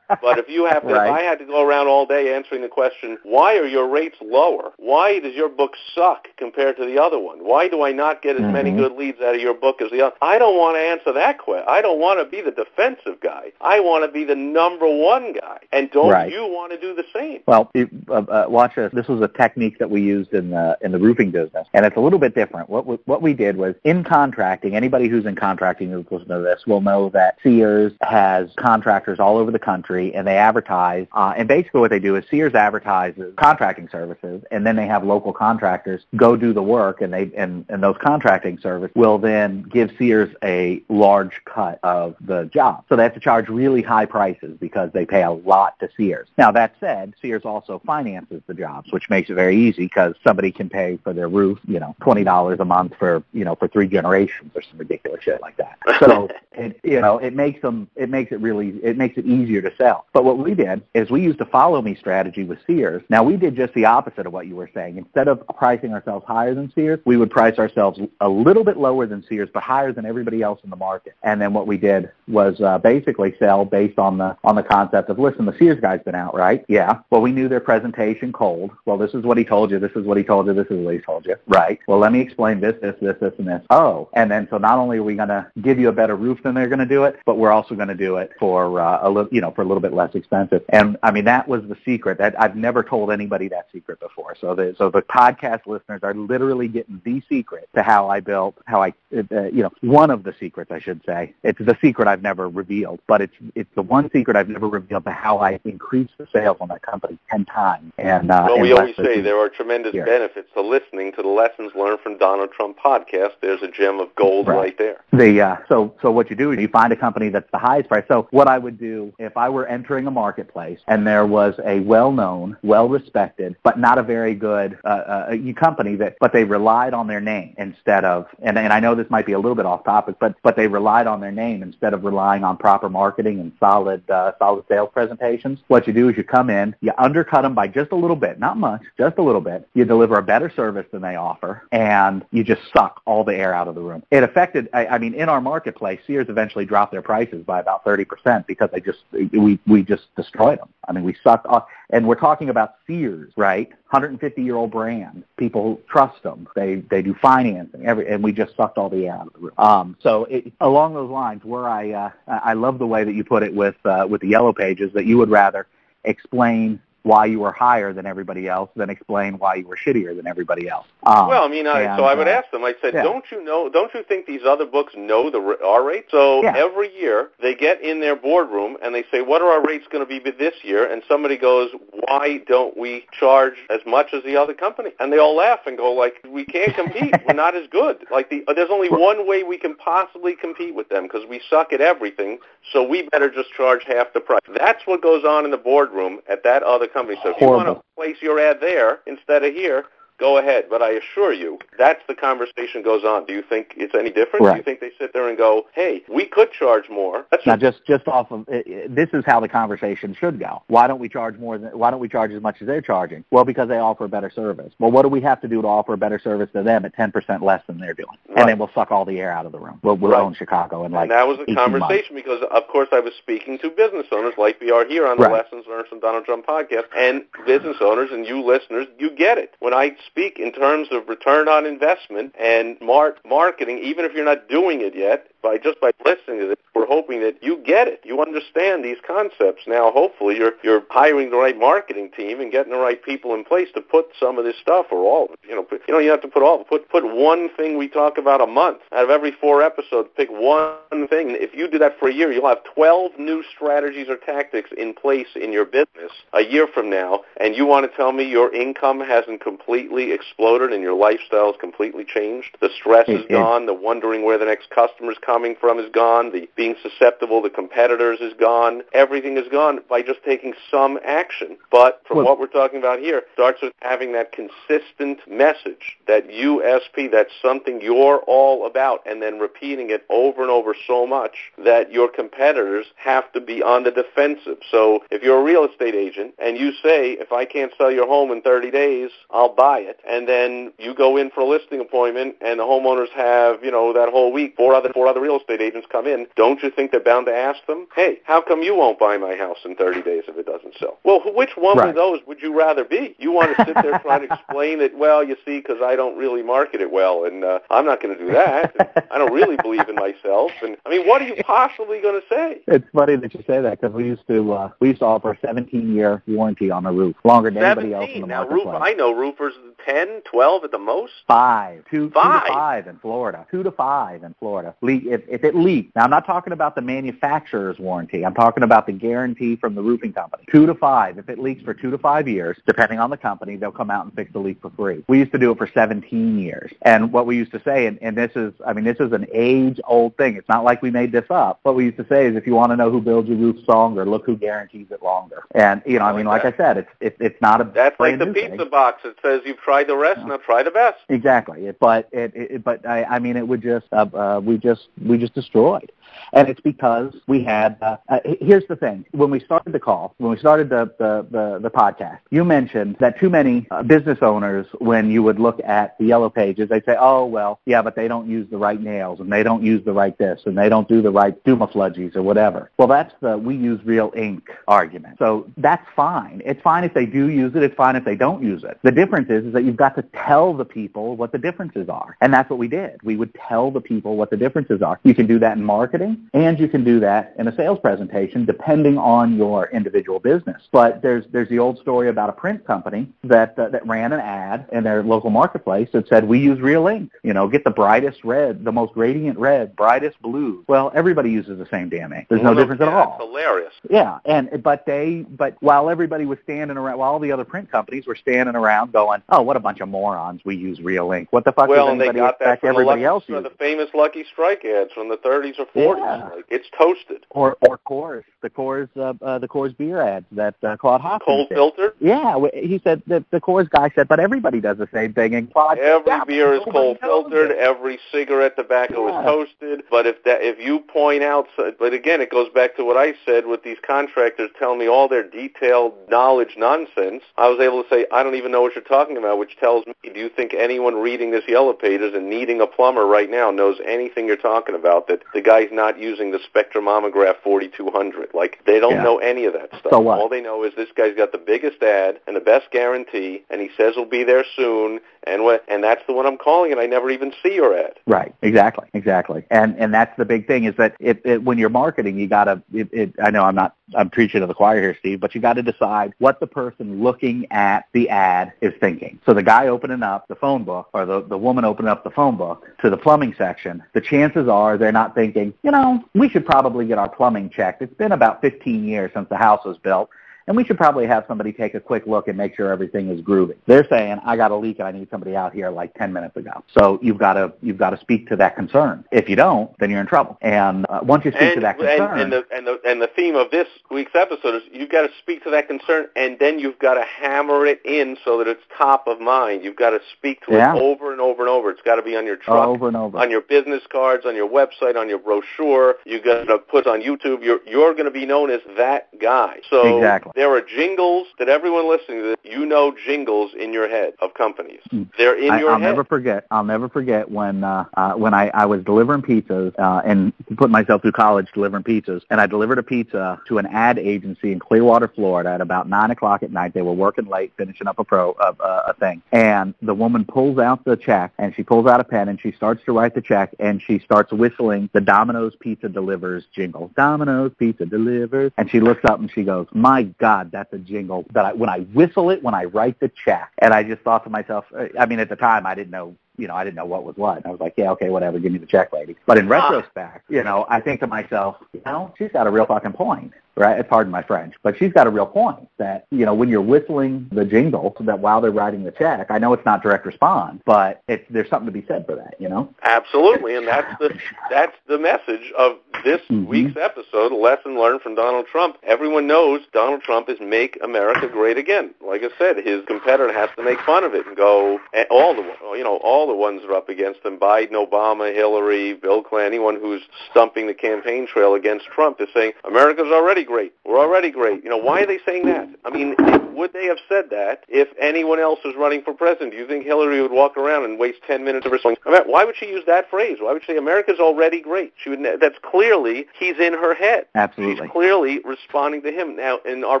but 0.22 0.38
if 0.38 0.48
you 0.48 0.66
have 0.66 0.82
to, 0.82 0.94
right. 0.94 1.08
if 1.08 1.12
I 1.12 1.22
had 1.22 1.40
to 1.40 1.44
go 1.44 1.66
around 1.66 1.88
all 1.88 2.06
day 2.06 2.32
answering 2.32 2.62
the 2.62 2.68
question, 2.68 3.18
why 3.24 3.56
are 3.56 3.66
your 3.66 3.88
rates 3.88 4.16
lower? 4.22 4.72
Why 4.76 5.18
does 5.18 5.34
your 5.34 5.48
book 5.48 5.72
suck 5.96 6.28
compared 6.36 6.76
to 6.76 6.86
the 6.86 7.02
other 7.02 7.18
one? 7.18 7.44
Why 7.44 7.66
do 7.66 7.82
I 7.82 7.90
not 7.90 8.22
get 8.22 8.36
as 8.36 8.42
mm-hmm. 8.42 8.52
many 8.52 8.70
good 8.70 8.92
leads 8.92 9.20
out 9.20 9.34
of 9.34 9.40
your 9.40 9.54
book 9.54 9.82
as 9.82 9.90
the 9.90 10.00
other? 10.06 10.14
I 10.22 10.38
don't 10.38 10.56
want 10.56 10.76
to 10.76 10.80
answer 10.80 11.12
that 11.12 11.38
question. 11.38 11.66
I 11.68 11.82
don't 11.82 11.98
want 11.98 12.20
to 12.20 12.24
be 12.24 12.40
the 12.40 12.52
defensive 12.52 13.20
guy. 13.20 13.52
I 13.60 13.80
want 13.80 14.04
to 14.04 14.12
be 14.12 14.24
the 14.24 14.36
number 14.36 14.86
one 14.86 15.32
guy. 15.32 15.58
And 15.72 15.90
don't 15.90 16.10
right. 16.10 16.30
you 16.30 16.42
want 16.46 16.70
to 16.72 16.80
do 16.80 16.94
the 16.94 17.04
same? 17.12 17.42
Well, 17.46 17.70
it, 17.74 17.88
uh, 18.08 18.12
uh, 18.12 18.46
watch 18.48 18.76
this. 18.76 18.92
This 18.92 19.08
was 19.08 19.20
a 19.20 19.28
technique 19.28 19.78
that 19.78 19.90
we 19.90 20.02
used 20.02 20.32
in 20.32 20.50
the 20.50 20.78
in 20.80 20.92
the 20.92 20.98
roofing 20.98 21.30
business, 21.30 21.66
and 21.74 21.84
it's 21.84 21.96
a 21.96 22.00
little 22.00 22.18
bit 22.18 22.34
different. 22.34 22.68
What 22.68 22.86
what 23.08 23.22
we 23.22 23.32
did 23.32 23.56
was 23.56 23.74
in 23.84 24.04
contracting, 24.04 24.76
anybody 24.76 25.08
who's 25.08 25.24
in 25.24 25.34
contracting 25.34 25.90
who's 25.90 26.04
listening 26.10 26.28
to 26.28 26.42
this 26.42 26.66
will 26.66 26.82
know 26.82 27.08
that 27.08 27.38
Sears 27.42 27.92
has 28.02 28.50
contractors 28.56 29.18
all 29.18 29.38
over 29.38 29.50
the 29.50 29.58
country 29.58 30.14
and 30.14 30.26
they 30.26 30.36
advertise. 30.36 31.06
Uh, 31.12 31.32
and 31.34 31.48
basically 31.48 31.80
what 31.80 31.90
they 31.90 31.98
do 31.98 32.16
is 32.16 32.24
Sears 32.30 32.54
advertises 32.54 33.32
contracting 33.36 33.88
services 33.90 34.44
and 34.50 34.66
then 34.66 34.76
they 34.76 34.86
have 34.86 35.04
local 35.04 35.32
contractors 35.32 36.04
go 36.16 36.36
do 36.36 36.52
the 36.52 36.62
work 36.62 37.00
and 37.00 37.12
they 37.12 37.30
and, 37.34 37.64
and 37.70 37.82
those 37.82 37.96
contracting 37.98 38.58
services 38.58 38.94
will 38.94 39.16
then 39.16 39.62
give 39.62 39.90
Sears 39.98 40.34
a 40.44 40.82
large 40.90 41.40
cut 41.46 41.80
of 41.82 42.14
the 42.20 42.44
job. 42.52 42.84
So 42.90 42.96
they 42.96 43.04
have 43.04 43.14
to 43.14 43.20
charge 43.20 43.48
really 43.48 43.80
high 43.80 44.06
prices 44.06 44.58
because 44.60 44.90
they 44.92 45.06
pay 45.06 45.22
a 45.22 45.30
lot 45.30 45.78
to 45.80 45.88
Sears. 45.96 46.28
Now 46.36 46.52
that 46.52 46.74
said, 46.78 47.14
Sears 47.22 47.46
also 47.46 47.80
finances 47.86 48.42
the 48.46 48.54
jobs, 48.54 48.92
which 48.92 49.08
makes 49.08 49.30
it 49.30 49.34
very 49.34 49.56
easy 49.56 49.84
because 49.84 50.14
somebody 50.22 50.52
can 50.52 50.68
pay 50.68 50.98
for 51.02 51.14
their 51.14 51.28
roof, 51.28 51.58
you 51.66 51.80
know, 51.80 51.96
$20 52.02 52.60
a 52.60 52.64
month 52.66 52.97
for 52.98 53.22
you 53.32 53.44
know, 53.44 53.54
for 53.54 53.68
three 53.68 53.86
generations 53.86 54.50
or 54.54 54.62
some 54.62 54.78
ridiculous 54.78 55.22
shit 55.22 55.40
like 55.40 55.56
that. 55.56 55.78
So 55.98 56.28
it, 56.52 56.78
you 56.84 57.00
know, 57.00 57.18
it 57.18 57.34
makes 57.34 57.60
them, 57.60 57.88
it 57.96 58.08
makes 58.08 58.30
it 58.30 58.40
really, 58.40 58.68
it 58.82 58.96
makes 58.96 59.18
it 59.18 59.26
easier 59.26 59.60
to 59.62 59.74
sell. 59.76 60.06
But 60.12 60.24
what 60.24 60.38
we 60.38 60.54
did 60.54 60.82
is 60.94 61.10
we 61.10 61.22
used 61.22 61.40
a 61.40 61.44
follow 61.44 61.82
me 61.82 61.96
strategy 61.96 62.44
with 62.44 62.58
Sears. 62.66 63.02
Now 63.08 63.24
we 63.24 63.36
did 63.36 63.56
just 63.56 63.74
the 63.74 63.84
opposite 63.84 64.26
of 64.26 64.32
what 64.32 64.46
you 64.46 64.54
were 64.54 64.70
saying. 64.72 64.96
Instead 64.96 65.28
of 65.28 65.42
pricing 65.56 65.92
ourselves 65.92 66.24
higher 66.26 66.54
than 66.54 66.72
Sears, 66.72 67.00
we 67.04 67.16
would 67.16 67.30
price 67.30 67.58
ourselves 67.58 68.00
a 68.20 68.28
little 68.28 68.64
bit 68.64 68.76
lower 68.76 69.06
than 69.06 69.24
Sears, 69.28 69.48
but 69.52 69.62
higher 69.62 69.92
than 69.92 70.06
everybody 70.06 70.42
else 70.42 70.60
in 70.62 70.70
the 70.70 70.76
market. 70.76 71.14
And 71.22 71.40
then 71.40 71.52
what 71.52 71.66
we 71.66 71.76
did 71.76 72.10
was 72.26 72.60
uh, 72.60 72.78
basically 72.78 73.34
sell 73.38 73.64
based 73.64 73.98
on 73.98 74.18
the 74.18 74.36
on 74.44 74.54
the 74.54 74.62
concept 74.62 75.10
of, 75.10 75.18
listen, 75.18 75.46
the 75.46 75.56
Sears 75.58 75.80
guy's 75.80 76.02
been 76.02 76.14
out, 76.14 76.34
right? 76.34 76.64
Yeah. 76.68 77.00
Well, 77.10 77.20
we 77.20 77.32
knew 77.32 77.48
their 77.48 77.60
presentation 77.60 78.32
cold. 78.32 78.70
Well, 78.84 78.98
this 78.98 79.14
is 79.14 79.24
what 79.24 79.36
he 79.36 79.44
told 79.44 79.70
you. 79.70 79.78
This 79.78 79.92
is 79.96 80.04
what 80.04 80.16
he 80.16 80.24
told 80.24 80.46
you. 80.46 80.54
This 80.54 80.68
is 80.70 80.84
what 80.84 80.94
he 80.94 81.00
told 81.00 81.26
you. 81.26 81.36
Right. 81.46 81.78
Well, 81.86 81.98
let 81.98 82.12
me 82.12 82.20
explain 82.20 82.60
this, 82.60 82.74
this, 82.80 82.94
this, 83.00 83.16
this, 83.20 83.32
and 83.38 83.48
this. 83.48 83.62
Oh, 83.70 84.08
and 84.14 84.30
then 84.30 84.46
so 84.50 84.58
not 84.58 84.78
only 84.78 84.98
are 84.98 85.02
we 85.02 85.14
going 85.14 85.28
to 85.28 85.50
give 85.62 85.78
you 85.78 85.88
a 85.88 85.92
better 85.92 86.16
roof 86.16 86.42
than 86.42 86.54
they're 86.54 86.68
going 86.68 86.78
to 86.78 86.86
do 86.86 87.04
it, 87.04 87.18
but 87.26 87.38
we're 87.38 87.52
also 87.52 87.74
going 87.74 87.88
to 87.88 87.94
do 87.94 88.16
it 88.16 88.32
for 88.38 88.80
uh, 88.80 89.00
a 89.02 89.08
little, 89.08 89.28
you 89.32 89.40
know, 89.40 89.50
for 89.52 89.62
a 89.62 89.64
little 89.64 89.80
bit 89.80 89.92
less 89.92 90.14
expensive. 90.14 90.62
And 90.70 90.96
I 91.02 91.10
mean, 91.10 91.24
that 91.24 91.48
was 91.48 91.62
the 91.62 91.76
secret. 91.84 92.18
That 92.18 92.40
I've 92.40 92.56
never 92.56 92.82
told 92.82 93.10
anybody 93.10 93.48
that 93.48 93.68
secret 93.72 94.00
before. 94.00 94.36
So 94.40 94.54
the 94.54 94.74
so 94.78 94.90
the 94.90 95.02
podcast 95.02 95.66
listeners 95.66 96.00
are 96.02 96.14
literally 96.14 96.68
getting 96.68 97.00
the 97.04 97.22
secret 97.28 97.68
to 97.74 97.82
how 97.82 98.08
I 98.08 98.20
built, 98.20 98.56
how 98.66 98.82
I, 98.82 98.94
uh, 99.16 99.44
you 99.44 99.62
know, 99.62 99.72
one 99.80 100.10
of 100.10 100.22
the 100.22 100.34
secrets 100.38 100.70
I 100.70 100.80
should 100.80 101.00
say. 101.06 101.34
It's 101.42 101.58
the 101.58 101.76
secret 101.80 102.08
I've 102.08 102.22
never 102.22 102.48
revealed, 102.48 103.00
but 103.06 103.20
it's 103.20 103.34
it's 103.54 103.70
the 103.74 103.82
one 103.82 104.10
secret 104.10 104.36
I've 104.36 104.48
never 104.48 104.68
revealed 104.68 105.04
to 105.04 105.10
how 105.10 105.38
I 105.38 105.58
increased 105.64 106.12
the 106.18 106.26
sales 106.32 106.58
on 106.60 106.68
that 106.68 106.82
company 106.82 107.18
ten 107.30 107.44
times. 107.44 107.92
And 107.98 108.30
uh, 108.30 108.46
well, 108.48 108.60
we 108.60 108.72
always 108.72 108.96
say 108.96 109.20
there 109.20 109.38
are 109.38 109.48
tremendous 109.48 109.94
year. 109.94 110.04
benefits 110.04 110.48
to 110.54 110.62
listening 110.62 111.12
to 111.12 111.22
the 111.22 111.28
lessons 111.28 111.72
learned 111.74 112.00
from 112.00 112.18
Donald 112.18 112.50
Trump 112.52 112.67
podcast. 112.74 113.32
There's 113.40 113.62
a 113.62 113.68
gem 113.68 114.00
of 114.00 114.14
gold 114.14 114.48
right, 114.48 114.56
right 114.56 114.78
there. 114.78 115.04
The 115.12 115.40
uh, 115.40 115.56
so 115.68 115.94
so 116.02 116.10
what 116.10 116.30
you 116.30 116.36
do 116.36 116.52
is 116.52 116.58
you 116.58 116.68
find 116.68 116.92
a 116.92 116.96
company 116.96 117.28
that's 117.28 117.50
the 117.50 117.58
highest 117.58 117.88
price. 117.88 118.04
So 118.08 118.28
what 118.30 118.48
I 118.48 118.58
would 118.58 118.78
do 118.78 119.12
if 119.18 119.36
I 119.36 119.48
were 119.48 119.66
entering 119.66 120.06
a 120.06 120.10
marketplace 120.10 120.80
and 120.86 121.06
there 121.06 121.26
was 121.26 121.54
a 121.64 121.80
well-known, 121.80 122.56
well-respected, 122.62 123.56
but 123.62 123.78
not 123.78 123.98
a 123.98 124.02
very 124.02 124.34
good 124.34 124.78
uh, 124.84 124.88
uh, 124.88 125.36
company 125.58 125.96
that, 125.96 126.16
but 126.20 126.32
they 126.32 126.44
relied 126.44 126.94
on 126.94 127.06
their 127.06 127.20
name 127.20 127.54
instead 127.58 128.04
of, 128.04 128.26
and, 128.40 128.58
and 128.58 128.72
I 128.72 128.80
know 128.80 128.94
this 128.94 129.10
might 129.10 129.26
be 129.26 129.32
a 129.32 129.38
little 129.38 129.54
bit 129.54 129.66
off 129.66 129.84
topic, 129.84 130.16
but 130.20 130.34
but 130.42 130.56
they 130.56 130.66
relied 130.66 131.06
on 131.06 131.20
their 131.20 131.32
name 131.32 131.62
instead 131.62 131.94
of 131.94 132.04
relying 132.04 132.44
on 132.44 132.56
proper 132.56 132.88
marketing 132.88 133.40
and 133.40 133.52
solid 133.58 134.08
uh, 134.10 134.32
solid 134.38 134.64
sales 134.68 134.90
presentations. 134.92 135.58
What 135.68 135.86
you 135.86 135.92
do 135.92 136.08
is 136.08 136.16
you 136.16 136.24
come 136.24 136.50
in, 136.50 136.74
you 136.80 136.92
undercut 136.98 137.42
them 137.42 137.54
by 137.54 137.68
just 137.68 137.92
a 137.92 137.96
little 137.96 138.16
bit, 138.16 138.38
not 138.38 138.56
much, 138.56 138.82
just 138.96 139.18
a 139.18 139.22
little 139.22 139.40
bit. 139.40 139.68
You 139.74 139.84
deliver 139.84 140.18
a 140.18 140.22
better 140.22 140.50
service 140.54 140.86
than 140.92 141.02
they 141.02 141.16
offer, 141.16 141.66
and 141.72 142.24
you 142.30 142.44
just 142.44 142.57
just 142.58 142.72
suck 142.72 143.00
all 143.04 143.24
the 143.24 143.34
air 143.34 143.54
out 143.54 143.68
of 143.68 143.74
the 143.74 143.80
room. 143.80 144.02
It 144.10 144.22
affected. 144.22 144.68
I, 144.72 144.86
I 144.86 144.98
mean, 144.98 145.14
in 145.14 145.28
our 145.28 145.40
marketplace, 145.40 146.00
Sears 146.06 146.28
eventually 146.28 146.64
dropped 146.64 146.92
their 146.92 147.02
prices 147.02 147.44
by 147.44 147.60
about 147.60 147.84
thirty 147.84 148.04
percent 148.04 148.46
because 148.46 148.70
they 148.72 148.80
just 148.80 148.98
we 149.12 149.58
we 149.66 149.82
just 149.82 150.14
destroyed 150.16 150.58
them. 150.58 150.68
I 150.86 150.92
mean, 150.92 151.04
we 151.04 151.16
sucked 151.22 151.46
off, 151.46 151.66
and 151.90 152.06
we're 152.06 152.14
talking 152.14 152.48
about 152.48 152.74
Sears, 152.86 153.32
right? 153.36 153.68
150 153.90 154.42
year 154.42 154.56
old 154.56 154.70
brand. 154.70 155.24
People 155.36 155.80
trust 155.88 156.22
them. 156.22 156.48
They 156.54 156.76
they 156.76 157.02
do 157.02 157.14
financing. 157.14 157.86
Every 157.86 158.08
and 158.08 158.22
we 158.22 158.32
just 158.32 158.56
sucked 158.56 158.78
all 158.78 158.88
the 158.88 159.06
air 159.06 159.14
out 159.14 159.28
of 159.28 159.32
the 159.32 159.38
room. 159.38 159.54
Um, 159.58 159.96
so 160.00 160.24
it, 160.24 160.52
along 160.60 160.94
those 160.94 161.10
lines, 161.10 161.44
where 161.44 161.68
I 161.68 161.92
uh, 161.92 162.10
I 162.26 162.54
love 162.54 162.78
the 162.78 162.86
way 162.86 163.04
that 163.04 163.14
you 163.14 163.24
put 163.24 163.42
it 163.42 163.54
with 163.54 163.76
uh, 163.84 164.06
with 164.08 164.20
the 164.20 164.28
yellow 164.28 164.52
pages 164.52 164.92
that 164.94 165.06
you 165.06 165.18
would 165.18 165.30
rather 165.30 165.66
explain 166.04 166.80
why 167.08 167.24
you 167.24 167.40
were 167.40 167.52
higher 167.52 167.94
than 167.94 168.04
everybody 168.04 168.46
else 168.46 168.68
then 168.76 168.90
explain 168.90 169.38
why 169.38 169.54
you 169.54 169.66
were 169.66 169.78
shittier 169.78 170.14
than 170.14 170.26
everybody 170.26 170.68
else. 170.68 170.86
Um, 171.04 171.26
well, 171.26 171.42
I 171.42 171.48
mean, 171.48 171.66
I, 171.66 171.80
and, 171.80 171.98
so 171.98 172.04
I 172.04 172.14
would 172.14 172.28
uh, 172.28 172.32
ask 172.32 172.50
them. 172.50 172.64
I 172.64 172.74
said, 172.82 172.92
yeah. 172.92 173.02
"Don't 173.02 173.24
you 173.32 173.42
know? 173.42 173.70
Don't 173.70 173.92
you 173.94 174.02
think 174.02 174.26
these 174.26 174.42
other 174.44 174.66
books 174.66 174.92
know 174.94 175.30
the 175.30 175.40
R 175.64 175.82
rate?" 175.82 176.04
So 176.10 176.42
yeah. 176.42 176.54
every 176.54 176.94
year 176.94 177.30
they 177.40 177.54
get 177.54 177.80
in 177.80 178.00
their 178.00 178.14
boardroom 178.14 178.76
and 178.82 178.94
they 178.94 179.04
say, 179.10 179.22
"What 179.22 179.40
are 179.40 179.48
our 179.48 179.66
rates 179.66 179.86
going 179.90 180.06
to 180.06 180.08
be 180.08 180.18
this 180.30 180.54
year?" 180.62 180.84
And 180.90 181.02
somebody 181.08 181.38
goes, 181.38 181.70
"Why 181.92 182.42
don't 182.46 182.76
we 182.76 183.06
charge 183.18 183.54
as 183.70 183.80
much 183.86 184.08
as 184.12 184.22
the 184.24 184.36
other 184.36 184.52
company?" 184.52 184.90
And 185.00 185.10
they 185.10 185.18
all 185.18 185.34
laugh 185.34 185.60
and 185.64 185.78
go, 185.78 185.92
"Like 185.92 186.20
we 186.28 186.44
can't 186.44 186.74
compete. 186.74 187.14
We're 187.26 187.34
not 187.34 187.56
as 187.56 187.66
good. 187.70 188.04
Like 188.10 188.28
the 188.28 188.44
there's 188.54 188.70
only 188.70 188.90
one 188.90 189.26
way 189.26 189.44
we 189.44 189.56
can 189.56 189.74
possibly 189.76 190.36
compete 190.36 190.74
with 190.74 190.90
them 190.90 191.04
because 191.04 191.26
we 191.26 191.40
suck 191.48 191.72
at 191.72 191.80
everything. 191.80 192.38
So 192.70 192.86
we 192.86 193.08
better 193.08 193.30
just 193.30 193.50
charge 193.56 193.84
half 193.86 194.12
the 194.12 194.20
price." 194.20 194.42
That's 194.54 194.86
what 194.86 195.00
goes 195.00 195.24
on 195.24 195.46
in 195.46 195.50
the 195.50 195.56
boardroom 195.56 196.20
at 196.28 196.44
that 196.44 196.62
other 196.62 196.86
company. 196.86 196.97
So 197.22 197.30
if 197.30 197.36
Horrible. 197.36 197.40
you 197.40 197.48
want 197.48 197.68
to 197.78 197.82
place 197.96 198.16
your 198.20 198.38
ad 198.40 198.60
there 198.60 199.00
instead 199.06 199.44
of 199.44 199.54
here, 199.54 199.84
go 200.18 200.38
ahead. 200.38 200.64
But 200.68 200.82
I 200.82 200.90
assure 200.90 201.32
you, 201.32 201.58
that's 201.78 202.00
the 202.08 202.14
conversation 202.14 202.82
goes 202.82 203.04
on. 203.04 203.26
Do 203.26 203.32
you 203.32 203.42
think 203.42 203.74
it's 203.76 203.94
any 203.94 204.10
different? 204.10 204.44
Right. 204.44 204.52
Do 204.52 204.58
you 204.58 204.62
think 204.64 204.80
they 204.80 204.90
sit 204.98 205.12
there 205.12 205.28
and 205.28 205.38
go, 205.38 205.66
"Hey, 205.72 206.02
we 206.08 206.26
could 206.26 206.52
charge 206.52 206.88
more"? 206.90 207.26
That's 207.30 207.46
now 207.46 207.56
just 207.56 207.84
just 207.86 208.06
off 208.08 208.30
of 208.30 208.46
this 208.46 209.08
is 209.12 209.24
how 209.26 209.40
the 209.40 209.48
conversation 209.48 210.14
should 210.18 210.38
go. 210.38 210.62
Why 210.66 210.86
don't 210.86 210.98
we 210.98 211.08
charge 211.08 211.38
more 211.38 211.58
than? 211.58 211.70
Why 211.78 211.90
don't 211.90 212.00
we 212.00 212.08
charge 212.08 212.32
as 212.32 212.42
much 212.42 212.56
as 212.60 212.66
they're 212.66 212.82
charging? 212.82 213.24
Well, 213.30 213.44
because 213.44 213.68
they 213.68 213.78
offer 213.78 214.04
a 214.04 214.08
better 214.08 214.30
service. 214.30 214.72
Well, 214.78 214.90
what 214.90 215.02
do 215.02 215.08
we 215.08 215.20
have 215.22 215.40
to 215.40 215.48
do 215.48 215.62
to 215.62 215.68
offer 215.68 215.92
a 215.92 215.98
better 215.98 216.18
service 216.18 216.50
to 216.54 216.62
them 216.62 216.84
at 216.84 216.94
ten 216.94 217.12
percent 217.12 217.42
less 217.42 217.62
than 217.66 217.78
they're 217.78 217.94
doing? 217.94 218.08
Right. 218.28 218.40
And 218.40 218.48
then 218.48 218.58
we'll 218.58 218.70
suck 218.74 218.90
all 218.90 219.04
the 219.04 219.20
air 219.20 219.32
out 219.32 219.46
of 219.46 219.52
the 219.52 219.58
room. 219.58 219.80
We'll, 219.82 219.96
we'll 219.96 220.12
right. 220.12 220.20
own 220.20 220.34
Chicago 220.34 220.84
in 220.84 220.92
like. 220.92 221.02
And 221.02 221.10
that 221.12 221.26
was 221.26 221.38
a 221.46 221.54
conversation 221.54 222.14
months. 222.14 222.26
because, 222.26 222.42
of 222.50 222.66
course, 222.68 222.88
I 222.92 223.00
was 223.00 223.12
speaking 223.18 223.58
to 223.60 223.70
business 223.70 224.06
owners 224.12 224.34
like 224.36 224.60
we 224.60 224.70
are 224.70 224.84
here 224.84 225.06
on 225.06 225.18
the. 225.18 225.28
Lessons 225.38 225.66
Learned 225.68 225.86
from 225.88 226.00
Donald 226.00 226.24
Trump 226.24 226.46
podcast, 226.46 226.84
and 226.96 227.22
business 227.46 227.76
owners 227.80 228.10
and 228.10 228.26
you 228.26 228.44
listeners, 228.44 228.86
you 228.98 229.10
get 229.10 229.38
it. 229.38 229.54
When 229.60 229.74
I 229.74 229.96
speak 230.08 230.38
in 230.38 230.52
terms 230.52 230.88
of 230.90 231.08
return 231.08 231.48
on 231.48 231.66
investment 231.66 232.34
and 232.38 232.80
mar- 232.80 233.16
marketing, 233.24 233.78
even 233.78 234.04
if 234.04 234.12
you're 234.12 234.24
not 234.24 234.48
doing 234.48 234.80
it 234.80 234.94
yet, 234.94 235.28
by 235.42 235.58
just 235.58 235.80
by 235.80 235.90
listening 236.04 236.40
to 236.40 236.46
this, 236.48 236.56
we're 236.74 236.86
hoping 236.86 237.20
that 237.20 237.42
you 237.42 237.58
get 237.64 237.88
it. 237.88 238.00
You 238.04 238.20
understand 238.22 238.84
these 238.84 238.98
concepts. 239.06 239.62
Now, 239.66 239.90
hopefully, 239.90 240.36
you're 240.36 240.52
you're 240.62 240.82
hiring 240.90 241.30
the 241.30 241.36
right 241.36 241.58
marketing 241.58 242.10
team 242.16 242.40
and 242.40 242.52
getting 242.52 242.72
the 242.72 242.78
right 242.78 243.02
people 243.02 243.34
in 243.34 243.44
place 243.44 243.68
to 243.74 243.80
put 243.80 244.06
some 244.18 244.38
of 244.38 244.44
this 244.44 244.56
stuff 244.60 244.86
or 244.90 244.98
all 244.98 245.26
of 245.26 245.32
it. 245.32 245.38
You 245.48 245.56
know, 245.56 245.62
put, 245.62 245.82
you 245.86 245.94
know, 245.94 246.00
you 246.00 246.10
have 246.10 246.22
to 246.22 246.28
put 246.28 246.42
all 246.42 246.64
put 246.64 246.88
put 246.88 247.04
one 247.04 247.48
thing 247.56 247.78
we 247.78 247.88
talk 247.88 248.18
about 248.18 248.40
a 248.40 248.46
month 248.46 248.78
out 248.92 249.04
of 249.04 249.10
every 249.10 249.32
four 249.32 249.62
episodes. 249.62 250.08
Pick 250.16 250.30
one 250.30 251.08
thing. 251.08 251.36
If 251.40 251.54
you 251.54 251.68
do 251.68 251.78
that 251.78 251.98
for 251.98 252.08
a 252.08 252.14
year, 252.14 252.32
you'll 252.32 252.48
have 252.48 252.62
12 252.74 253.18
new 253.18 253.42
strategies 253.54 254.08
or 254.08 254.16
tactics 254.16 254.70
in 254.76 254.94
place 254.94 255.28
in 255.34 255.52
your 255.52 255.64
business 255.64 256.12
a 256.32 256.42
year 256.42 256.66
from 256.66 256.90
now. 256.90 257.22
And 257.40 257.54
you 257.54 257.66
want 257.66 257.90
to 257.90 257.96
tell 257.96 258.12
me 258.12 258.28
your 258.28 258.54
income 258.54 259.00
hasn't 259.00 259.40
completely 259.40 260.12
exploded 260.12 260.72
and 260.72 260.82
your 260.82 260.94
lifestyle 260.94 261.50
is 261.50 261.56
completely 261.60 262.04
changed? 262.04 262.56
The 262.60 262.70
stress 262.70 263.08
is 263.08 263.22
it- 263.22 263.28
gone. 263.28 263.66
The 263.66 263.74
wondering 263.74 264.24
where 264.24 264.38
the 264.38 264.44
next 264.44 264.70
customer's 264.70 265.18
coming 265.28 265.54
from 265.60 265.78
is 265.78 265.90
gone. 265.92 266.32
The 266.32 266.48
being 266.56 266.74
susceptible 266.82 267.42
to 267.42 267.50
competitors 267.50 268.18
is 268.20 268.32
gone. 268.40 268.82
Everything 268.94 269.36
is 269.36 269.46
gone 269.52 269.80
by 269.86 270.00
just 270.00 270.24
taking 270.24 270.54
some 270.70 270.98
action. 271.04 271.58
But 271.70 272.00
from 272.06 272.18
Well- 272.18 272.26
what 272.28 272.40
we're 272.40 272.46
talking 272.46 272.78
about 272.78 272.98
here, 272.98 273.26
starts 273.34 273.60
with 273.60 273.74
having 273.82 274.12
that 274.12 274.32
consistent 274.32 275.18
message 275.28 275.98
that 276.06 276.30
USP, 276.30 277.08
that's 277.08 277.34
something 277.42 277.82
you're 277.82 278.22
all 278.26 278.64
about, 278.64 279.02
and 279.04 279.20
then 279.20 279.38
repeating 279.38 279.90
it 279.90 280.02
over 280.08 280.40
and 280.40 280.50
over 280.50 280.74
so 280.86 281.06
much 281.06 281.52
that 281.58 281.92
your 281.92 282.08
competitors 282.08 282.86
have 282.96 283.30
to 283.32 283.40
be 283.40 283.62
on 283.62 283.82
the 283.82 283.90
defensive. 283.90 284.58
So 284.70 285.02
if 285.10 285.22
you're 285.22 285.40
a 285.40 285.42
real 285.42 285.64
estate 285.64 285.94
agent 285.94 286.32
and 286.38 286.56
you 286.56 286.72
say, 286.82 287.12
if 287.12 287.32
I 287.34 287.44
can't 287.44 287.72
sell 287.76 287.90
your 287.90 288.06
home 288.06 288.30
in 288.30 288.40
30 288.40 288.70
days, 288.70 289.10
I'll 289.30 289.50
buy 289.50 289.80
it, 289.80 290.00
and 290.08 290.26
then 290.26 290.72
you 290.78 290.94
go 290.94 291.18
in 291.18 291.28
for 291.28 291.42
a 291.42 291.44
listing 291.44 291.80
appointment 291.80 292.36
and 292.40 292.58
the 292.60 292.64
homeowners 292.64 293.10
have, 293.10 293.62
you 293.62 293.70
know, 293.70 293.92
that 293.92 294.08
whole 294.08 294.32
week, 294.32 294.54
four 294.56 294.72
other, 294.74 294.90
four 294.94 295.06
other 295.06 295.17
real 295.20 295.38
estate 295.38 295.60
agents 295.60 295.86
come 295.90 296.06
in, 296.06 296.26
don't 296.36 296.62
you 296.62 296.70
think 296.70 296.90
they're 296.90 297.00
bound 297.00 297.26
to 297.26 297.34
ask 297.34 297.64
them, 297.66 297.86
hey, 297.94 298.18
how 298.24 298.40
come 298.40 298.62
you 298.62 298.74
won't 298.74 298.98
buy 298.98 299.16
my 299.18 299.34
house 299.36 299.58
in 299.64 299.74
30 299.76 300.02
days 300.02 300.24
if 300.28 300.36
it 300.36 300.46
doesn't 300.46 300.74
sell? 300.78 300.98
Well, 301.04 301.20
which 301.34 301.50
one 301.56 301.78
Right. 301.78 301.90
of 301.90 301.94
those 301.94 302.20
would 302.26 302.40
you 302.42 302.56
rather 302.58 302.84
be? 302.84 303.14
You 303.18 303.32
want 303.32 303.56
to 303.56 303.64
sit 303.64 303.74
there 303.82 303.98
trying 304.00 304.26
to 304.28 304.34
explain 304.34 304.80
it, 304.80 304.96
well, 304.96 305.22
you 305.22 305.36
see, 305.44 305.58
because 305.58 305.78
I 305.82 305.96
don't 305.96 306.16
really 306.16 306.42
market 306.42 306.80
it 306.80 306.90
well, 306.90 307.24
and 307.24 307.44
uh, 307.44 307.60
I'm 307.70 307.84
not 307.84 308.02
going 308.02 308.16
to 308.16 308.24
do 308.24 308.32
that. 308.32 309.06
I 309.10 309.18
don't 309.18 309.32
really 309.32 309.56
believe 309.56 309.88
in 309.88 309.94
myself. 309.94 310.50
And 310.62 310.76
I 310.86 310.90
mean, 310.90 311.06
what 311.06 311.22
are 311.22 311.26
you 311.28 311.42
possibly 311.44 312.00
going 312.00 312.20
to 312.20 312.26
say? 312.28 312.60
It's 312.66 312.86
funny 312.94 313.16
that 313.16 313.34
you 313.34 313.42
say 313.46 313.60
that 313.60 313.80
because 313.80 313.94
we 313.94 314.04
used 314.06 314.26
to 314.28 314.52
uh, 314.52 314.70
we 314.80 314.88
used 314.88 315.00
to 315.00 315.06
offer 315.06 315.32
a 315.32 315.38
17 315.40 315.94
year 315.94 316.22
warranty 316.26 316.70
on 316.70 316.86
a 316.86 316.92
roof, 316.92 317.16
longer 317.24 317.50
than 317.50 317.62
anybody 317.62 317.94
else 317.94 318.04
in 318.14 318.22
the 318.22 318.26
17. 318.26 318.28
Now, 318.28 318.46
roof. 318.48 318.66
I 318.68 318.92
know 318.94 319.12
roofers 319.14 319.54
10, 319.84 320.22
12 320.30 320.64
at 320.64 320.70
the 320.70 320.78
most. 320.78 321.12
Five, 321.26 321.84
two, 321.90 322.10
Five? 322.10 322.42
two 322.42 322.48
to 322.48 322.52
five 322.54 322.86
in 322.86 322.98
Florida. 322.98 323.46
Two 323.50 323.62
to 323.62 323.70
five 323.72 324.22
in 324.22 324.34
Florida. 324.38 324.74
Le- 324.82 325.07
if, 325.10 325.22
if 325.28 325.44
it 325.44 325.54
leaks, 325.54 325.92
now 325.94 326.04
I'm 326.04 326.10
not 326.10 326.26
talking 326.26 326.52
about 326.52 326.74
the 326.74 326.82
manufacturer's 326.82 327.78
warranty. 327.78 328.24
I'm 328.24 328.34
talking 328.34 328.62
about 328.62 328.86
the 328.86 328.92
guarantee 328.92 329.56
from 329.56 329.74
the 329.74 329.82
roofing 329.82 330.12
company. 330.12 330.44
Two 330.50 330.66
to 330.66 330.74
five. 330.74 331.18
If 331.18 331.28
it 331.28 331.38
leaks 331.38 331.62
for 331.62 331.74
two 331.74 331.90
to 331.90 331.98
five 331.98 332.28
years, 332.28 332.56
depending 332.66 332.98
on 332.98 333.10
the 333.10 333.16
company, 333.16 333.56
they'll 333.56 333.72
come 333.72 333.90
out 333.90 334.04
and 334.04 334.14
fix 334.14 334.32
the 334.32 334.38
leak 334.38 334.60
for 334.60 334.70
free. 334.70 335.04
We 335.08 335.18
used 335.18 335.32
to 335.32 335.38
do 335.38 335.50
it 335.50 335.58
for 335.58 335.68
17 335.72 336.38
years. 336.38 336.72
And 336.82 337.12
what 337.12 337.26
we 337.26 337.36
used 337.36 337.52
to 337.52 337.62
say, 337.64 337.86
and, 337.86 337.98
and 338.02 338.16
this 338.16 338.32
is, 338.36 338.52
I 338.66 338.72
mean, 338.72 338.84
this 338.84 338.98
is 339.00 339.12
an 339.12 339.26
age-old 339.32 340.16
thing. 340.16 340.36
It's 340.36 340.48
not 340.48 340.64
like 340.64 340.82
we 340.82 340.90
made 340.90 341.12
this 341.12 341.26
up. 341.30 341.60
What 341.62 341.74
we 341.74 341.84
used 341.84 341.98
to 341.98 342.06
say 342.08 342.26
is, 342.26 342.36
if 342.36 342.46
you 342.46 342.54
want 342.54 342.72
to 342.72 342.76
know 342.76 342.90
who 342.90 343.00
builds 343.00 343.28
your 343.28 343.38
roof 343.38 343.56
stronger, 343.62 344.06
look 344.06 344.24
who 344.26 344.36
guarantees 344.36 344.86
it 344.90 345.02
longer. 345.02 345.44
And 345.54 345.82
you 345.86 345.98
know, 345.98 346.04
I 346.04 346.16
mean, 346.16 346.26
like 346.26 346.44
I 346.44 346.56
said, 346.56 346.78
it's 346.78 346.90
it, 347.00 347.16
it's 347.20 347.40
not 347.40 347.60
a 347.60 347.64
That's 347.64 347.98
like 347.98 348.18
the 348.18 348.26
pizza 348.26 348.56
thing. 348.56 348.70
box. 348.70 349.02
It 349.04 349.16
says 349.22 349.40
you've 349.44 349.58
tried 349.58 349.88
the 349.88 349.96
rest, 349.96 350.24
now 350.26 350.36
try 350.38 350.62
the 350.62 350.70
best. 350.70 350.98
Exactly. 351.08 351.66
It, 351.66 351.78
but 351.78 352.08
it, 352.12 352.32
it, 352.34 352.64
but 352.64 352.86
I, 352.86 353.04
I 353.04 353.18
mean, 353.18 353.36
it 353.36 353.46
would 353.46 353.62
just, 353.62 353.86
uh, 353.92 354.06
uh, 354.14 354.40
we 354.42 354.58
just, 354.58 354.88
we 355.04 355.18
just 355.18 355.34
destroyed. 355.34 355.92
And 356.32 356.48
it's 356.48 356.60
because 356.60 357.14
we 357.26 357.42
had, 357.42 357.76
uh, 357.80 357.96
uh, 358.08 358.18
here's 358.40 358.66
the 358.68 358.76
thing. 358.76 359.04
When 359.12 359.30
we 359.30 359.40
started 359.40 359.72
the 359.72 359.80
call, 359.80 360.14
when 360.18 360.30
we 360.30 360.38
started 360.38 360.68
the, 360.68 360.92
the, 360.98 361.26
the, 361.30 361.58
the 361.60 361.70
podcast, 361.70 362.18
you 362.30 362.44
mentioned 362.44 362.96
that 363.00 363.18
too 363.18 363.30
many 363.30 363.66
uh, 363.70 363.82
business 363.82 364.18
owners, 364.20 364.66
when 364.78 365.10
you 365.10 365.22
would 365.22 365.38
look 365.38 365.60
at 365.64 365.96
the 365.98 366.06
yellow 366.06 366.28
pages, 366.28 366.68
they'd 366.68 366.84
say, 366.84 366.96
oh, 366.98 367.24
well, 367.24 367.60
yeah, 367.66 367.82
but 367.82 367.96
they 367.96 368.08
don't 368.08 368.28
use 368.28 368.46
the 368.50 368.56
right 368.56 368.80
nails 368.80 369.20
and 369.20 369.32
they 369.32 369.42
don't 369.42 369.62
use 369.62 369.84
the 369.84 369.92
right 369.92 370.16
this 370.18 370.40
and 370.46 370.56
they 370.56 370.68
don't 370.68 370.88
do 370.88 371.00
the 371.00 371.10
right 371.10 371.42
Dumafludgies 371.44 372.16
or 372.16 372.22
whatever. 372.22 372.70
Well, 372.78 372.88
that's 372.88 373.14
the 373.20 373.38
we 373.38 373.56
use 373.56 373.80
real 373.84 374.12
ink 374.16 374.50
argument. 374.66 375.16
So 375.18 375.50
that's 375.56 375.86
fine. 375.94 376.42
It's 376.44 376.60
fine 376.62 376.84
if 376.84 376.92
they 376.92 377.06
do 377.06 377.30
use 377.30 377.54
it. 377.54 377.62
It's 377.62 377.74
fine 377.74 377.96
if 377.96 378.04
they 378.04 378.16
don't 378.16 378.42
use 378.42 378.64
it. 378.64 378.78
The 378.82 378.92
difference 378.92 379.30
is, 379.30 379.46
is 379.46 379.52
that 379.54 379.64
you've 379.64 379.76
got 379.76 379.94
to 379.96 380.02
tell 380.26 380.52
the 380.54 380.64
people 380.64 381.16
what 381.16 381.32
the 381.32 381.38
differences 381.38 381.88
are. 381.88 382.16
And 382.20 382.32
that's 382.32 382.50
what 382.50 382.58
we 382.58 382.68
did. 382.68 383.02
We 383.02 383.16
would 383.16 383.34
tell 383.34 383.70
the 383.70 383.80
people 383.80 384.16
what 384.16 384.30
the 384.30 384.36
differences 384.36 384.82
are. 384.82 384.87
You 385.02 385.14
can 385.14 385.26
do 385.26 385.38
that 385.40 385.56
in 385.56 385.64
marketing 385.64 386.28
and 386.34 386.58
you 386.58 386.68
can 386.68 386.84
do 386.84 387.00
that 387.00 387.34
in 387.38 387.48
a 387.48 387.56
sales 387.56 387.78
presentation 387.80 388.44
depending 388.44 388.98
on 388.98 389.36
your 389.36 389.68
individual 389.70 390.20
business. 390.20 390.62
But 390.72 391.02
there's 391.02 391.24
there's 391.32 391.48
the 391.48 391.58
old 391.58 391.78
story 391.78 392.08
about 392.08 392.28
a 392.28 392.32
print 392.32 392.66
company 392.66 393.08
that 393.24 393.58
uh, 393.58 393.68
that 393.70 393.86
ran 393.86 394.12
an 394.12 394.20
ad 394.20 394.66
in 394.72 394.84
their 394.84 395.02
local 395.02 395.30
marketplace 395.30 395.88
that 395.92 396.08
said 396.08 396.26
we 396.26 396.38
use 396.38 396.60
real 396.60 396.86
ink. 396.88 397.10
You 397.22 397.34
know, 397.34 397.48
get 397.48 397.64
the 397.64 397.70
brightest 397.70 398.24
red, 398.24 398.64
the 398.64 398.72
most 398.72 398.92
radiant 398.96 399.38
red, 399.38 399.76
brightest 399.76 400.20
blue. 400.22 400.64
Well, 400.68 400.92
everybody 400.94 401.30
uses 401.30 401.58
the 401.58 401.66
same 401.66 401.88
damn 401.88 402.12
ink. 402.12 402.26
There's 402.28 402.42
no 402.42 402.50
Well, 402.50 402.60
difference 402.60 402.82
at 402.82 402.88
all. 402.88 403.16
That's 403.18 403.22
hilarious. 403.22 403.72
Yeah, 403.90 404.18
and 404.24 404.62
but 404.62 404.86
they 404.86 405.24
but 405.28 405.56
while 405.60 405.90
everybody 405.90 406.24
was 406.24 406.38
standing 406.44 406.76
around, 406.76 406.98
while 406.98 407.12
all 407.12 407.18
the 407.18 407.32
other 407.32 407.44
print 407.44 407.70
companies 407.70 408.06
were 408.06 408.16
standing 408.16 408.54
around 408.54 408.92
going, 408.92 409.22
"Oh, 409.28 409.42
what 409.42 409.56
a 409.56 409.60
bunch 409.60 409.80
of 409.80 409.88
morons! 409.88 410.40
We 410.44 410.56
use 410.56 410.80
real 410.80 411.12
ink. 411.12 411.28
What 411.30 411.44
the 411.44 411.52
fuck 411.52 411.68
well, 411.68 411.86
does 411.86 411.92
and 411.92 412.00
they 412.00 412.08
anybody 412.08 412.18
got 412.20 412.38
that 412.38 412.44
expect 412.44 412.60
from 412.60 412.70
everybody 412.70 413.00
the, 413.02 413.06
else 413.06 413.24
lucky, 413.28 413.32
uses?" 413.44 413.52
the 413.52 413.58
famous 413.58 413.88
Lucky 413.94 414.24
Strike 414.32 414.64
ad 414.64 414.77
ads 414.80 414.92
from 414.92 415.08
the 415.08 415.16
30s 415.16 415.58
or 415.58 415.66
40s. 415.66 415.98
Yeah. 415.98 416.28
Like 416.36 416.44
it's 416.48 416.68
toasted. 416.78 417.26
Or 417.30 417.56
or 417.68 417.78
Coors, 417.86 418.24
the 418.42 418.50
Coors 418.50 418.88
uh, 418.96 419.14
uh, 419.24 419.38
the 419.38 419.48
Coors 419.48 419.76
beer 419.76 420.00
ads 420.00 420.26
that 420.32 420.54
uh, 420.62 420.76
Claude 420.76 421.00
Hopkins 421.00 421.26
Cold 421.26 421.48
did. 421.48 421.54
filtered. 421.54 421.92
Yeah, 422.00 422.38
he 422.54 422.80
said 422.84 423.02
that 423.06 423.24
the 423.30 423.40
Coors 423.40 423.68
guy 423.70 423.90
said, 423.94 424.08
but 424.08 424.20
everybody 424.20 424.60
does 424.60 424.78
the 424.78 424.88
same 424.92 425.12
thing. 425.12 425.34
And 425.34 425.52
Claude, 425.52 425.78
Every 425.78 426.06
yeah, 426.12 426.24
beer 426.24 426.54
is 426.54 426.62
cold 426.70 426.98
filtered. 427.00 427.50
it. 427.50 427.58
Every 427.58 427.98
cigarette 428.12 428.56
tobacco 428.56 429.08
Yeah. 429.08 429.20
is 429.20 429.24
toasted. 429.26 429.82
But 429.90 430.06
if 430.06 430.22
that, 430.24 430.42
if 430.42 430.58
you 430.58 430.80
point 430.80 431.22
out, 431.22 431.46
but 431.78 431.92
again, 431.92 432.20
it 432.20 432.30
goes 432.30 432.48
back 432.50 432.76
to 432.76 432.84
what 432.84 432.96
I 432.96 433.14
said 433.24 433.46
with 433.46 433.62
these 433.62 433.78
contractors 433.86 434.50
telling 434.58 434.78
me 434.78 434.88
all 434.88 435.08
their 435.08 435.22
detailed 435.28 435.94
knowledge 436.08 436.54
nonsense. 436.56 437.22
I 437.36 437.48
was 437.48 437.60
able 437.60 437.82
to 437.82 437.88
say, 437.88 438.06
I 438.12 438.22
don't 438.22 438.34
even 438.34 438.52
know 438.52 438.62
what 438.62 438.74
you're 438.74 438.84
talking 438.84 439.16
about, 439.16 439.38
which 439.38 439.56
tells 439.58 439.86
me, 439.86 439.94
do 440.02 440.18
you 440.20 440.28
think 440.28 440.54
anyone 440.54 440.94
reading 440.96 441.30
this 441.30 441.44
Yellow 441.48 441.72
Pages 441.72 442.14
and 442.14 442.28
needing 442.30 442.60
a 442.60 442.66
plumber 442.66 443.06
right 443.06 443.30
now 443.30 443.50
knows 443.50 443.76
anything 443.86 444.26
you're 444.26 444.36
talking 444.36 444.67
about? 444.74 445.08
That 445.08 445.22
the 445.34 445.40
guy's 445.40 445.68
not 445.72 445.98
using 445.98 446.30
the 446.30 446.38
Spectrumomograph 446.38 447.36
4200. 447.42 448.30
Like 448.34 448.58
they 448.66 448.80
don't 448.80 448.94
Yeah. 448.96 449.02
know 449.02 449.18
any 449.18 449.44
of 449.44 449.52
that 449.54 449.70
stuff. 449.78 449.92
So 449.92 450.00
what? 450.00 450.18
All 450.18 450.28
they 450.28 450.40
know 450.40 450.64
is 450.64 450.74
this 450.76 450.88
guy's 450.94 451.14
got 451.14 451.32
the 451.32 451.38
biggest 451.38 451.82
ad 451.82 452.20
and 452.26 452.36
the 452.36 452.40
best 452.40 452.70
guarantee, 452.70 453.44
and 453.50 453.60
he 453.60 453.70
says 453.76 453.94
he'll 453.94 454.04
be 454.04 454.24
there 454.24 454.44
soon, 454.56 455.00
and 455.24 455.44
what? 455.44 455.64
And 455.68 455.82
that's 455.82 456.02
the 456.06 456.12
one 456.12 456.26
I'm 456.26 456.38
calling, 456.38 456.72
and 456.72 456.80
I 456.80 456.86
never 456.86 457.10
even 457.10 457.32
see 457.42 457.54
your 457.54 457.76
ad. 457.76 457.94
Right, 458.06 458.34
exactly, 458.42 458.88
exactly, 458.94 459.44
and 459.50 459.76
and 459.78 459.92
that's 459.92 460.16
the 460.16 460.24
big 460.24 460.46
thing 460.46 460.64
is 460.64 460.74
that 460.76 460.94
it, 461.00 461.20
it 461.24 461.42
when 461.42 461.58
you're 461.58 461.68
marketing, 461.70 462.18
you 462.18 462.26
gotta. 462.26 462.62
It, 462.72 462.88
it, 462.92 463.14
I 463.22 463.30
know 463.30 463.44
I'm 463.44 463.54
not 463.54 463.74
I'm 463.96 464.10
preaching 464.10 464.40
to 464.40 464.46
the 464.46 464.54
choir 464.54 464.80
here, 464.80 464.96
Steve, 464.98 465.20
but 465.20 465.34
you 465.34 465.40
got 465.40 465.54
to 465.54 465.62
decide 465.62 466.12
what 466.18 466.40
the 466.40 466.46
person 466.46 467.02
looking 467.02 467.46
at 467.50 467.86
the 467.92 468.08
ad 468.08 468.52
is 468.60 468.74
thinking. 468.80 469.18
So 469.24 469.32
the 469.34 469.42
guy 469.42 469.68
opening 469.68 470.02
up 470.02 470.28
the 470.28 470.34
phone 470.34 470.64
book 470.64 470.88
or 470.92 471.06
the 471.06 471.22
the 471.22 471.38
woman 471.38 471.64
opening 471.64 471.88
up 471.88 472.04
the 472.04 472.10
phone 472.10 472.36
book 472.36 472.66
to 472.82 472.90
the 472.90 472.96
plumbing 472.96 473.34
section, 473.38 473.82
the 473.94 474.00
chances 474.00 474.48
are 474.48 474.57
they're 474.78 474.92
not 474.92 475.14
thinking, 475.14 475.54
you 475.62 475.70
know, 475.70 476.04
we 476.14 476.28
should 476.28 476.46
probably 476.46 476.86
get 476.86 476.98
our 476.98 477.08
plumbing 477.08 477.50
checked. 477.50 477.82
It's 477.82 477.94
been 477.94 478.12
about 478.12 478.40
15 478.40 478.84
years 478.84 479.10
since 479.14 479.28
the 479.28 479.36
house 479.36 479.64
was 479.64 479.78
built 479.78 480.10
and 480.48 480.56
we 480.56 480.64
should 480.64 480.78
probably 480.78 481.06
have 481.06 481.24
somebody 481.28 481.52
take 481.52 481.74
a 481.74 481.80
quick 481.80 482.06
look 482.06 482.26
and 482.26 482.36
make 482.36 482.56
sure 482.56 482.72
everything 482.72 483.10
is 483.10 483.20
groovy. 483.20 483.54
They're 483.66 483.86
saying, 483.88 484.18
I 484.24 484.34
got 484.36 484.50
a 484.50 484.56
leak 484.56 484.78
and 484.78 484.88
I 484.88 484.92
need 484.92 485.08
somebody 485.10 485.36
out 485.36 485.52
here 485.52 485.68
like 485.70 485.92
10 485.94 486.10
minutes 486.12 486.36
ago. 486.36 486.64
So 486.76 486.98
you've 487.02 487.18
got 487.18 487.34
to 487.34 487.52
you've 487.62 487.76
got 487.76 487.90
to 487.90 488.00
speak 488.00 488.28
to 488.28 488.36
that 488.36 488.56
concern. 488.56 489.04
If 489.12 489.28
you 489.28 489.36
don't, 489.36 489.70
then 489.78 489.90
you're 489.90 490.00
in 490.00 490.06
trouble. 490.06 490.38
And 490.40 490.86
uh, 490.88 491.00
once 491.02 491.24
you 491.26 491.30
speak 491.32 491.42
And, 491.42 491.54
to 491.56 491.60
that 491.60 491.78
concern, 491.78 492.18
and 492.18 492.32
the 492.32 492.44
and 492.50 492.66
the 492.66 492.80
and 492.86 493.00
the 493.02 493.10
theme 493.14 493.36
of 493.36 493.50
this 493.50 493.68
week's 493.90 494.14
episode 494.14 494.54
is 494.56 494.62
you've 494.72 494.90
got 494.90 495.02
to 495.02 495.10
speak 495.20 495.44
to 495.44 495.50
that 495.50 495.68
concern, 495.68 496.06
and 496.16 496.38
then 496.38 496.58
you've 496.58 496.78
got 496.78 496.94
to 496.94 497.04
hammer 497.04 497.66
it 497.66 497.80
in 497.84 498.16
so 498.24 498.38
that 498.38 498.48
it's 498.48 498.62
top 498.76 499.06
of 499.06 499.20
mind. 499.20 499.62
You've 499.64 499.76
got 499.76 499.90
to 499.90 500.00
speak 500.16 500.40
to 500.46 500.52
Yeah. 500.54 500.74
it 500.74 500.80
over 500.82 501.12
and 501.12 501.20
over 501.20 501.42
and 501.42 501.50
over. 501.50 501.70
It's 501.70 501.82
got 501.82 501.96
to 501.96 502.02
be 502.02 502.16
on 502.16 502.24
your 502.24 502.36
truck, 502.36 502.66
over 502.66 502.88
and 502.88 502.96
over. 502.96 503.18
on 503.18 503.30
your 503.30 503.42
business 503.42 503.82
cards, 503.92 504.24
on 504.24 504.34
your 504.34 504.48
website, 504.48 504.96
on 504.96 505.10
your 505.10 505.18
brochure. 505.18 505.96
You 506.06 506.22
got 506.22 506.44
to 506.44 506.58
put 506.58 506.86
on 506.86 507.02
YouTube. 507.02 507.44
You're 507.44 507.60
you're 507.66 507.92
going 507.92 508.06
to 508.06 508.10
be 508.10 508.24
known 508.24 508.50
as 508.50 508.60
that 508.78 509.08
guy. 509.20 509.58
So 509.68 509.98
Exactly. 509.98 510.32
There 510.38 510.54
are 510.54 510.62
jingles 510.62 511.26
that 511.40 511.48
everyone 511.48 511.88
listening 511.88 512.22
to 512.22 512.28
this, 512.28 512.36
you 512.44 512.64
know 512.64 512.94
jingles 513.04 513.50
in 513.58 513.72
your 513.72 513.88
head 513.88 514.12
of 514.20 514.32
companies. 514.34 514.78
Hmm. 514.88 515.02
They're 515.18 515.36
in 515.36 515.50
I, 515.50 515.58
your 515.58 515.72
I'll 515.72 515.80
head. 515.80 515.90
never 515.90 516.04
forget. 516.04 516.46
I'll 516.52 516.64
never 516.64 516.88
forget 516.88 517.28
when 517.28 517.64
uh, 517.64 517.86
uh, 517.94 518.12
when 518.12 518.34
I, 518.34 518.48
I 518.54 518.64
was 518.66 518.84
delivering 518.84 519.22
pizzas 519.22 519.76
uh, 519.80 520.00
and 520.06 520.32
put 520.56 520.70
myself 520.70 521.02
through 521.02 521.12
college 521.12 521.48
delivering 521.52 521.82
pizzas, 521.82 522.22
and 522.30 522.40
I 522.40 522.46
delivered 522.46 522.78
a 522.78 522.84
pizza 522.84 523.40
to 523.48 523.58
an 523.58 523.66
ad 523.66 523.98
agency 523.98 524.52
in 524.52 524.60
Clearwater, 524.60 525.08
Florida, 525.08 525.50
at 525.50 525.60
about 525.60 525.88
nine 525.88 526.12
o'clock 526.12 526.44
at 526.44 526.52
night. 526.52 526.72
They 526.72 526.82
were 526.82 526.92
working 526.92 527.26
late, 527.26 527.52
finishing 527.56 527.88
up 527.88 527.98
a 527.98 528.04
pro 528.04 528.32
uh, 528.34 528.52
a 528.86 528.94
thing, 528.94 529.20
and 529.32 529.74
the 529.82 529.94
woman 529.94 530.24
pulls 530.24 530.60
out 530.60 530.84
the 530.84 530.96
check 530.96 531.32
and 531.38 531.52
she 531.56 531.64
pulls 531.64 531.88
out 531.88 531.98
a 531.98 532.04
pen 532.04 532.28
and 532.28 532.40
she 532.40 532.52
starts 532.52 532.80
to 532.84 532.92
write 532.92 533.16
the 533.16 533.22
check 533.22 533.54
and 533.58 533.82
she 533.82 533.98
starts 533.98 534.32
whistling 534.32 534.88
the 534.92 535.00
Domino's 535.00 535.54
Pizza 535.58 535.88
Delivers 535.88 536.44
jingle. 536.54 536.92
Domino's 536.96 537.50
Pizza 537.58 537.86
Delivers, 537.86 538.52
and 538.56 538.70
she 538.70 538.78
looks 538.78 539.04
up 539.04 539.18
and 539.18 539.28
she 539.32 539.42
goes, 539.42 539.66
"My 539.72 540.04
God, 540.20 540.27
that's 540.50 540.72
a 540.72 540.78
jingle 540.78 541.24
that 541.32 541.44
I, 541.44 541.52
when 541.52 541.68
I 541.68 541.80
whistle 541.80 542.30
it 542.30 542.42
when 542.42 542.54
I 542.54 542.64
write 542.64 543.00
the 543.00 543.10
check." 543.24 543.52
And 543.58 543.72
I 543.74 543.82
just 543.82 544.02
thought 544.02 544.24
to 544.24 544.30
myself, 544.30 544.64
I 544.98 545.06
mean, 545.06 545.20
at 545.20 545.28
the 545.28 545.36
time 545.36 545.66
I 545.66 545.74
didn't 545.74 545.90
know 545.90 546.16
you 546.38 546.46
know, 546.46 546.54
I 546.54 546.64
didn't 546.64 546.76
know 546.76 546.86
what 546.86 547.04
was 547.04 547.16
what. 547.16 547.38
And 547.38 547.46
I 547.46 547.50
was 547.50 547.60
like, 547.60 547.74
yeah, 547.76 547.90
okay, 547.90 548.08
whatever, 548.08 548.38
give 548.38 548.52
me 548.52 548.58
the 548.58 548.66
check, 548.66 548.92
lady. 548.92 549.16
But 549.26 549.38
in 549.38 549.46
ah. 549.46 549.50
retrospect, 549.50 550.30
you 550.30 550.42
know, 550.44 550.64
I 550.68 550.80
think 550.80 551.00
to 551.00 551.06
myself, 551.06 551.56
you 551.72 551.82
know, 551.84 552.14
she's 552.16 552.30
got 552.32 552.46
a 552.46 552.50
real 552.50 552.64
fucking 552.64 552.92
point, 552.92 553.32
right? 553.58 553.88
Pardon 553.88 554.10
my 554.10 554.22
French, 554.22 554.54
but 554.62 554.76
she's 554.78 554.92
got 554.92 555.06
a 555.06 555.10
real 555.10 555.26
point 555.26 555.68
that, 555.78 556.06
you 556.10 556.24
know, 556.24 556.34
when 556.34 556.48
you're 556.48 556.62
whistling 556.62 557.28
the 557.32 557.44
jingle 557.44 557.96
that 558.00 558.20
while 558.20 558.40
they're 558.40 558.50
writing 558.50 558.84
the 558.84 558.92
check, 558.92 559.30
I 559.30 559.38
know 559.38 559.52
it's 559.52 559.64
not 559.64 559.82
direct 559.82 560.06
response, 560.06 560.62
but 560.64 561.02
it's, 561.08 561.24
there's 561.30 561.48
something 561.50 561.66
to 561.66 561.72
be 561.72 561.84
said 561.86 562.06
for 562.06 562.14
that, 562.16 562.34
you 562.38 562.48
know? 562.48 562.72
Absolutely, 562.82 563.56
and 563.56 563.66
that's 563.66 563.98
the 563.98 564.16
that's 564.50 564.76
the 564.86 564.98
message 564.98 565.52
of 565.56 565.78
this 566.04 566.20
Mhm. 566.30 566.46
week's 566.46 566.76
episode. 566.76 567.32
A 567.32 567.34
lesson 567.34 567.78
learned 567.78 568.02
from 568.02 568.14
Donald 568.14 568.46
Trump. 568.46 568.76
Everyone 568.82 569.26
knows 569.26 569.60
Donald 569.72 570.02
Trump 570.02 570.28
is 570.28 570.38
"Make 570.40 570.78
America 570.82 571.26
Great 571.26 571.58
Again." 571.58 571.94
Like 572.00 572.22
I 572.22 572.28
said, 572.38 572.56
his 572.58 572.84
competitor 572.86 573.32
has 573.32 573.50
to 573.56 573.62
make 573.62 573.80
fun 573.80 574.04
of 574.04 574.14
it 574.14 574.26
and 574.26 574.36
go 574.36 574.80
and 574.92 575.06
all 575.10 575.34
the 575.34 575.44
you 575.76 575.84
know 575.84 575.96
all 576.02 576.26
the 576.26 576.34
ones 576.34 576.62
are 576.64 576.74
up 576.74 576.88
against 576.88 577.24
him: 577.24 577.38
Biden, 577.38 577.72
Obama, 577.72 578.32
Hillary, 578.32 578.94
Bill 578.94 579.22
Clinton, 579.22 579.48
anyone 579.52 579.76
who's 579.80 580.02
stumping 580.30 580.66
the 580.66 580.74
campaign 580.74 581.26
trail 581.26 581.54
against 581.54 581.86
Trump 581.86 582.20
is 582.20 582.28
saying 582.34 582.52
America's 582.64 583.10
already 583.12 583.44
great. 583.48 583.72
We're 583.84 583.98
already 583.98 584.30
great. 584.30 584.62
You 584.62 584.70
know 584.70 584.76
why 584.76 585.02
are 585.02 585.06
they 585.06 585.18
saying 585.24 585.46
that? 585.46 585.68
I 585.84 585.90
mean, 585.90 586.14
would 586.54 586.72
they 586.72 586.86
have 586.86 586.98
said 587.08 587.30
that 587.30 587.64
if 587.68 587.88
anyone 588.00 588.38
else 588.38 588.58
was 588.64 588.74
running 588.76 589.02
for 589.02 589.14
president? 589.14 589.52
Do 589.52 589.56
you 589.56 589.66
think 589.66 589.84
Hillary 589.84 590.20
would 590.20 590.32
walk 590.32 590.56
around 590.56 590.84
and 590.84 590.98
waste 590.98 591.20
ten 591.26 591.44
minutes 591.44 591.64
of 591.64 591.72
her 591.72 591.78
mean, 592.10 592.22
why 592.26 592.44
would 592.44 592.56
she 592.56 592.66
use 592.66 592.84
that 592.86 593.08
phrase? 593.08 593.38
Why 593.40 593.52
would 593.52 593.62
she 593.64 593.72
say 593.72 593.78
America's 593.78 594.18
already 594.20 594.60
great? 594.60 594.92
She 595.02 595.08
would. 595.08 595.24
That's 595.40 595.58
clearly 595.62 596.26
he's 596.38 596.58
in 596.58 596.74
her 596.74 596.94
head. 596.94 597.26
Absolutely. 597.34 597.86
She's 597.86 597.92
clearly 597.92 598.40
responding 598.44 599.02
to 599.02 599.12
him 599.12 599.36
now. 599.36 599.60
And 599.64 599.84
our 599.84 600.00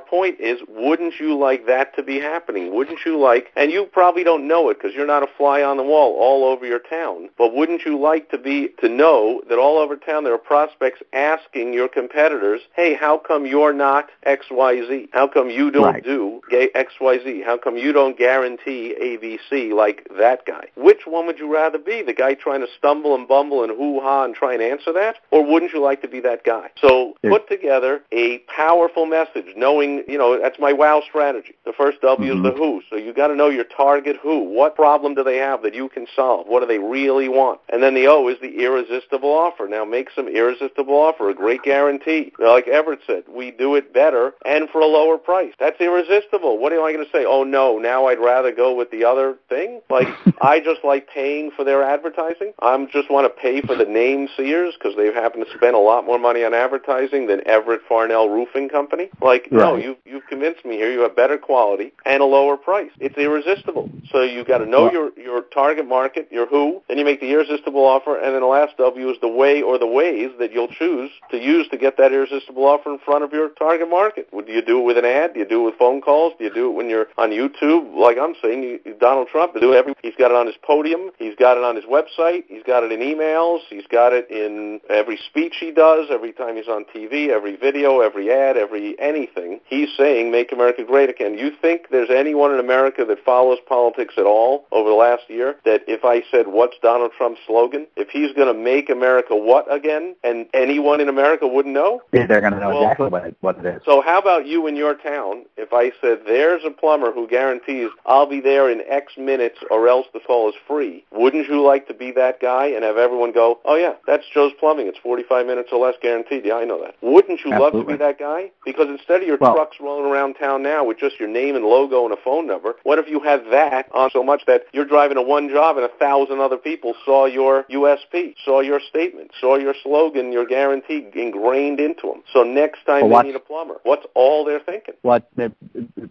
point 0.00 0.40
is, 0.40 0.60
wouldn't 0.68 1.14
you 1.18 1.38
like 1.38 1.66
that 1.66 1.96
to 1.96 2.02
be 2.02 2.20
happening? 2.20 2.74
Wouldn't 2.74 3.00
you 3.06 3.18
like? 3.18 3.52
And 3.56 3.70
you 3.72 3.86
probably 3.86 4.24
don't 4.24 4.46
know 4.46 4.68
it 4.68 4.78
because 4.78 4.94
you're 4.94 5.06
not 5.06 5.22
a 5.22 5.28
fly 5.38 5.62
on 5.62 5.76
the 5.76 5.82
wall 5.82 6.16
all 6.18 6.44
over 6.44 6.66
your 6.66 6.80
town. 6.80 7.30
But 7.38 7.54
wouldn't 7.54 7.86
you 7.86 7.98
like 7.98 8.30
to 8.30 8.38
be 8.38 8.68
to 8.80 8.88
know 8.88 9.42
that 9.48 9.58
all 9.58 9.78
over 9.78 9.96
town 9.96 10.24
there 10.24 10.34
are 10.34 10.38
prospects 10.38 11.00
asking 11.12 11.72
your 11.72 11.88
competitors, 11.88 12.62
"Hey, 12.74 12.94
how 12.94 13.16
come 13.18 13.37
you're 13.46 13.72
not 13.72 14.08
X 14.24 14.46
Y 14.50 14.86
Z? 14.86 15.08
How 15.12 15.26
come 15.26 15.50
you 15.50 15.70
don't 15.70 15.84
Right. 15.84 16.04
do 16.04 16.40
X 16.50 16.92
Y 17.00 17.18
Z? 17.24 17.42
How 17.42 17.56
come 17.56 17.76
you 17.76 17.92
don't 17.92 18.16
guarantee 18.16 18.94
A 19.00 19.16
B 19.16 19.38
C 19.48 19.72
like 19.72 20.06
that 20.18 20.44
guy? 20.46 20.66
Which 20.76 21.06
one 21.06 21.26
would 21.26 21.38
you 21.38 21.52
rather 21.52 21.78
be? 21.78 22.02
The 22.02 22.12
guy 22.12 22.34
trying 22.34 22.60
to 22.60 22.68
stumble 22.76 23.14
and 23.14 23.26
bumble 23.26 23.62
and 23.62 23.72
hoo 23.72 24.00
ha 24.00 24.24
and 24.24 24.34
try 24.34 24.52
and 24.54 24.62
answer 24.62 24.92
that, 24.92 25.16
or 25.30 25.44
wouldn't 25.44 25.72
you 25.72 25.80
like 25.80 26.02
to 26.02 26.08
be 26.08 26.20
that 26.20 26.44
guy? 26.44 26.70
So 26.80 27.14
Yeah. 27.22 27.30
put 27.30 27.48
together 27.48 28.02
a 28.12 28.38
powerful 28.38 29.06
message, 29.06 29.54
knowing 29.56 30.04
you 30.08 30.18
know 30.18 30.38
that's 30.38 30.58
my 30.58 30.72
wow 30.72 31.00
strategy. 31.00 31.54
The 31.64 31.72
first 31.72 32.00
W 32.02 32.32
Mhm. 32.32 32.36
is 32.36 32.42
the 32.42 32.52
who, 32.52 32.82
so 32.90 32.96
you 32.96 33.12
got 33.12 33.28
to 33.28 33.36
know 33.36 33.48
your 33.48 33.64
target 33.64 34.16
who. 34.16 34.38
What 34.38 34.74
problem 34.74 35.14
do 35.14 35.22
they 35.22 35.36
have 35.36 35.62
that 35.62 35.74
you 35.74 35.88
can 35.88 36.06
solve? 36.14 36.46
What 36.46 36.60
do 36.60 36.66
they 36.66 36.78
really 36.78 37.28
want? 37.28 37.60
And 37.68 37.82
then 37.82 37.94
the 37.94 38.06
O 38.08 38.28
is 38.28 38.38
the 38.40 38.58
irresistible 38.64 39.32
offer. 39.32 39.66
Now 39.68 39.84
make 39.84 40.10
some 40.10 40.28
irresistible 40.28 40.94
offer, 40.96 41.28
a 41.28 41.34
great 41.34 41.62
guarantee. 41.62 42.32
Like 42.38 42.66
Everett 42.68 43.00
said, 43.06 43.24
we 43.34 43.50
do 43.50 43.74
it 43.74 43.92
better 43.92 44.32
and 44.44 44.68
for 44.70 44.80
a 44.80 44.86
lower 44.86 45.18
price. 45.18 45.52
That's 45.58 45.80
irresistible. 45.80 46.58
What 46.58 46.72
am 46.72 46.82
I 46.82 46.92
going 46.92 47.04
to 47.04 47.10
say? 47.10 47.24
Oh 47.26 47.44
no, 47.44 47.78
now 47.78 48.06
I'd 48.06 48.18
rather 48.18 48.52
go 48.52 48.74
with 48.74 48.90
the 48.90 49.04
other 49.04 49.36
thing. 49.48 49.80
Like 49.90 50.08
I 50.42 50.60
just 50.60 50.84
like 50.84 51.08
paying 51.08 51.50
for 51.56 51.64
their 51.64 51.82
advertising. 51.82 52.52
I 52.60 52.86
just 52.92 53.10
want 53.10 53.26
to 53.26 53.40
pay 53.40 53.60
for 53.60 53.74
the 53.74 53.84
name 53.84 54.28
Sears 54.36 54.74
because 54.78 54.96
they 54.96 55.12
happen 55.12 55.44
to 55.44 55.50
spend 55.54 55.74
a 55.74 55.80
lot 55.80 56.04
more 56.04 56.18
money 56.18 56.44
on 56.44 56.54
advertising 56.54 57.26
than 57.26 57.46
Everett 57.46 57.80
Farnell 57.88 58.28
Roofing 58.28 58.68
Company. 58.68 59.08
Like 59.20 59.50
no, 59.50 59.76
you 59.76 59.96
you've 60.04 60.26
convinced 60.26 60.64
me 60.64 60.76
here. 60.76 60.92
You 60.92 61.00
have 61.00 61.16
better 61.16 61.38
quality 61.38 61.92
and 62.06 62.22
a 62.22 62.26
lower 62.26 62.56
price. 62.56 62.90
It's 62.98 63.16
irresistible. 63.16 63.90
So 64.10 64.22
you've 64.22 64.46
got 64.46 64.58
to 64.58 64.66
know 64.66 64.90
your 64.90 65.10
your 65.18 65.42
target 65.42 65.86
market, 65.86 66.28
your 66.30 66.46
who, 66.46 66.82
then 66.88 66.98
you 66.98 67.04
make 67.04 67.20
the 67.20 67.30
irresistible 67.30 67.84
offer, 67.84 68.16
and 68.16 68.34
then 68.34 68.40
the 68.40 68.46
last 68.46 68.76
W 68.78 69.10
is 69.10 69.16
the 69.20 69.28
way 69.28 69.62
or 69.62 69.78
the 69.78 69.86
ways 69.86 70.30
that 70.38 70.52
you'll 70.52 70.68
choose 70.68 71.10
to 71.30 71.38
use 71.38 71.68
to 71.68 71.78
get 71.78 71.96
that 71.96 72.12
irresistible 72.12 72.64
offer 72.64 72.92
in 72.92 72.98
front 73.08 73.24
of 73.24 73.32
your 73.32 73.48
target 73.50 73.88
market. 73.88 74.28
Would 74.32 74.48
you 74.48 74.60
do 74.60 74.80
it 74.80 74.84
with 74.84 74.98
an 74.98 75.06
ad? 75.06 75.32
Do 75.32 75.40
you 75.40 75.46
do 75.46 75.62
it 75.62 75.64
with 75.64 75.74
phone 75.76 76.02
calls? 76.02 76.34
Do 76.38 76.44
you 76.44 76.52
do 76.52 76.68
it 76.68 76.74
when 76.74 76.90
you're 76.90 77.06
on 77.16 77.30
YouTube? 77.30 77.96
Like 77.96 78.18
I'm 78.18 78.34
saying, 78.42 78.80
Donald 79.00 79.28
Trump 79.28 79.56
is 79.56 79.62
doing 79.62 79.78
every. 79.78 79.94
He's 80.02 80.14
got 80.16 80.30
it 80.30 80.36
on 80.36 80.46
his 80.46 80.56
podium. 80.62 81.10
He's 81.18 81.34
got 81.34 81.56
it 81.56 81.64
on 81.64 81.74
his 81.74 81.86
website. 81.86 82.44
He's 82.48 82.62
got 82.62 82.84
it 82.84 82.92
in 82.92 83.00
emails. 83.00 83.60
He's 83.70 83.86
got 83.86 84.12
it 84.12 84.30
in 84.30 84.80
every 84.90 85.16
speech 85.16 85.56
he 85.58 85.70
does. 85.70 86.08
Every 86.10 86.32
time 86.32 86.56
he's 86.56 86.68
on 86.68 86.84
TV, 86.94 87.30
every 87.30 87.56
video, 87.56 88.00
every 88.00 88.30
ad, 88.30 88.58
every 88.58 88.98
anything. 89.00 89.60
He's 89.64 89.88
saying, 89.96 90.30
"Make 90.30 90.52
America 90.52 90.84
Great 90.84 91.08
Again." 91.08 91.38
You 91.38 91.50
think 91.50 91.88
there's 91.90 92.10
anyone 92.10 92.52
in 92.52 92.60
America 92.60 93.06
that 93.06 93.24
follows 93.24 93.58
politics 93.66 94.14
at 94.18 94.24
all 94.26 94.66
over 94.70 94.88
the 94.90 94.94
last 94.94 95.22
year 95.28 95.56
that 95.64 95.82
if 95.86 96.04
I 96.04 96.22
said, 96.30 96.48
"What's 96.48 96.76
Donald 96.82 97.12
Trump's 97.16 97.40
slogan?" 97.46 97.86
If 97.96 98.10
he's 98.10 98.32
going 98.34 98.52
to 98.54 98.58
make 98.58 98.90
America 98.90 99.34
what 99.34 99.64
again, 99.72 100.14
and 100.22 100.46
anyone 100.52 101.00
in 101.00 101.08
America 101.08 101.46
wouldn't 101.46 101.74
know? 101.74 102.02
They're 102.10 102.26
going 102.26 102.52
to 102.52 102.60
know 102.60 102.68
Well, 102.68 102.82
exactly 102.82 102.97
what 102.98 103.24
it, 103.24 103.36
what 103.40 103.58
it 103.58 103.66
is. 103.66 103.82
So 103.84 104.00
how 104.00 104.18
about 104.18 104.46
you 104.46 104.66
in 104.66 104.76
your 104.76 104.94
town? 104.94 105.44
If 105.56 105.72
I 105.72 105.92
said 106.00 106.20
there's 106.26 106.62
a 106.64 106.70
plumber 106.70 107.12
who 107.12 107.26
guarantees 107.28 107.88
I'll 108.06 108.26
be 108.26 108.40
there 108.40 108.70
in 108.70 108.82
X 108.88 109.12
minutes 109.16 109.58
or 109.70 109.88
else 109.88 110.06
the 110.12 110.20
call 110.20 110.48
is 110.48 110.54
free, 110.66 111.04
wouldn't 111.12 111.48
you 111.48 111.62
like 111.62 111.86
to 111.88 111.94
be 111.94 112.10
that 112.12 112.40
guy 112.40 112.66
and 112.66 112.84
have 112.84 112.96
everyone 112.96 113.32
go, 113.32 113.60
oh 113.64 113.76
yeah, 113.76 113.94
that's 114.06 114.24
Joe's 114.32 114.52
Plumbing. 114.58 114.86
It's 114.86 114.98
45 114.98 115.46
minutes 115.46 115.70
or 115.72 115.84
less 115.84 115.94
guaranteed. 116.02 116.44
Yeah, 116.44 116.54
I 116.54 116.64
know 116.64 116.82
that. 116.82 116.96
Wouldn't 117.02 117.40
you 117.44 117.52
Absolutely. 117.52 117.78
love 117.78 117.86
to 117.86 117.92
be 117.92 117.96
that 117.96 118.18
guy? 118.18 118.50
Because 118.64 118.88
instead 118.88 119.22
of 119.22 119.28
your 119.28 119.38
well, 119.40 119.54
trucks 119.54 119.76
rolling 119.80 120.10
around 120.10 120.34
town 120.34 120.62
now 120.62 120.84
with 120.84 120.98
just 120.98 121.18
your 121.18 121.28
name 121.28 121.56
and 121.56 121.64
logo 121.64 122.04
and 122.04 122.12
a 122.12 122.20
phone 122.22 122.46
number, 122.46 122.74
what 122.82 122.98
if 122.98 123.08
you 123.08 123.20
had 123.20 123.42
that 123.50 123.88
on 123.92 124.10
so 124.12 124.22
much 124.22 124.42
that 124.46 124.62
you're 124.72 124.84
driving 124.84 125.16
to 125.16 125.22
one 125.22 125.48
job 125.48 125.76
and 125.76 125.84
a 125.84 125.96
thousand 125.98 126.40
other 126.40 126.56
people 126.56 126.94
saw 127.04 127.26
your 127.26 127.64
USP, 127.64 128.34
saw 128.44 128.60
your 128.60 128.80
statement, 128.80 129.30
saw 129.40 129.56
your 129.56 129.74
slogan, 129.82 130.32
your 130.32 130.46
guarantee 130.46 131.06
ingrained 131.14 131.80
into 131.80 132.06
them. 132.06 132.22
So 132.32 132.42
next 132.42 132.80
time 132.88 133.08
well, 133.08 133.22
they 133.22 133.28
need 133.28 133.36
a 133.36 133.40
plumber, 133.40 133.76
what's 133.84 134.06
all 134.14 134.44
they're 134.44 134.60
thinking? 134.60 134.94
What 135.02 135.28
the, 135.36 135.52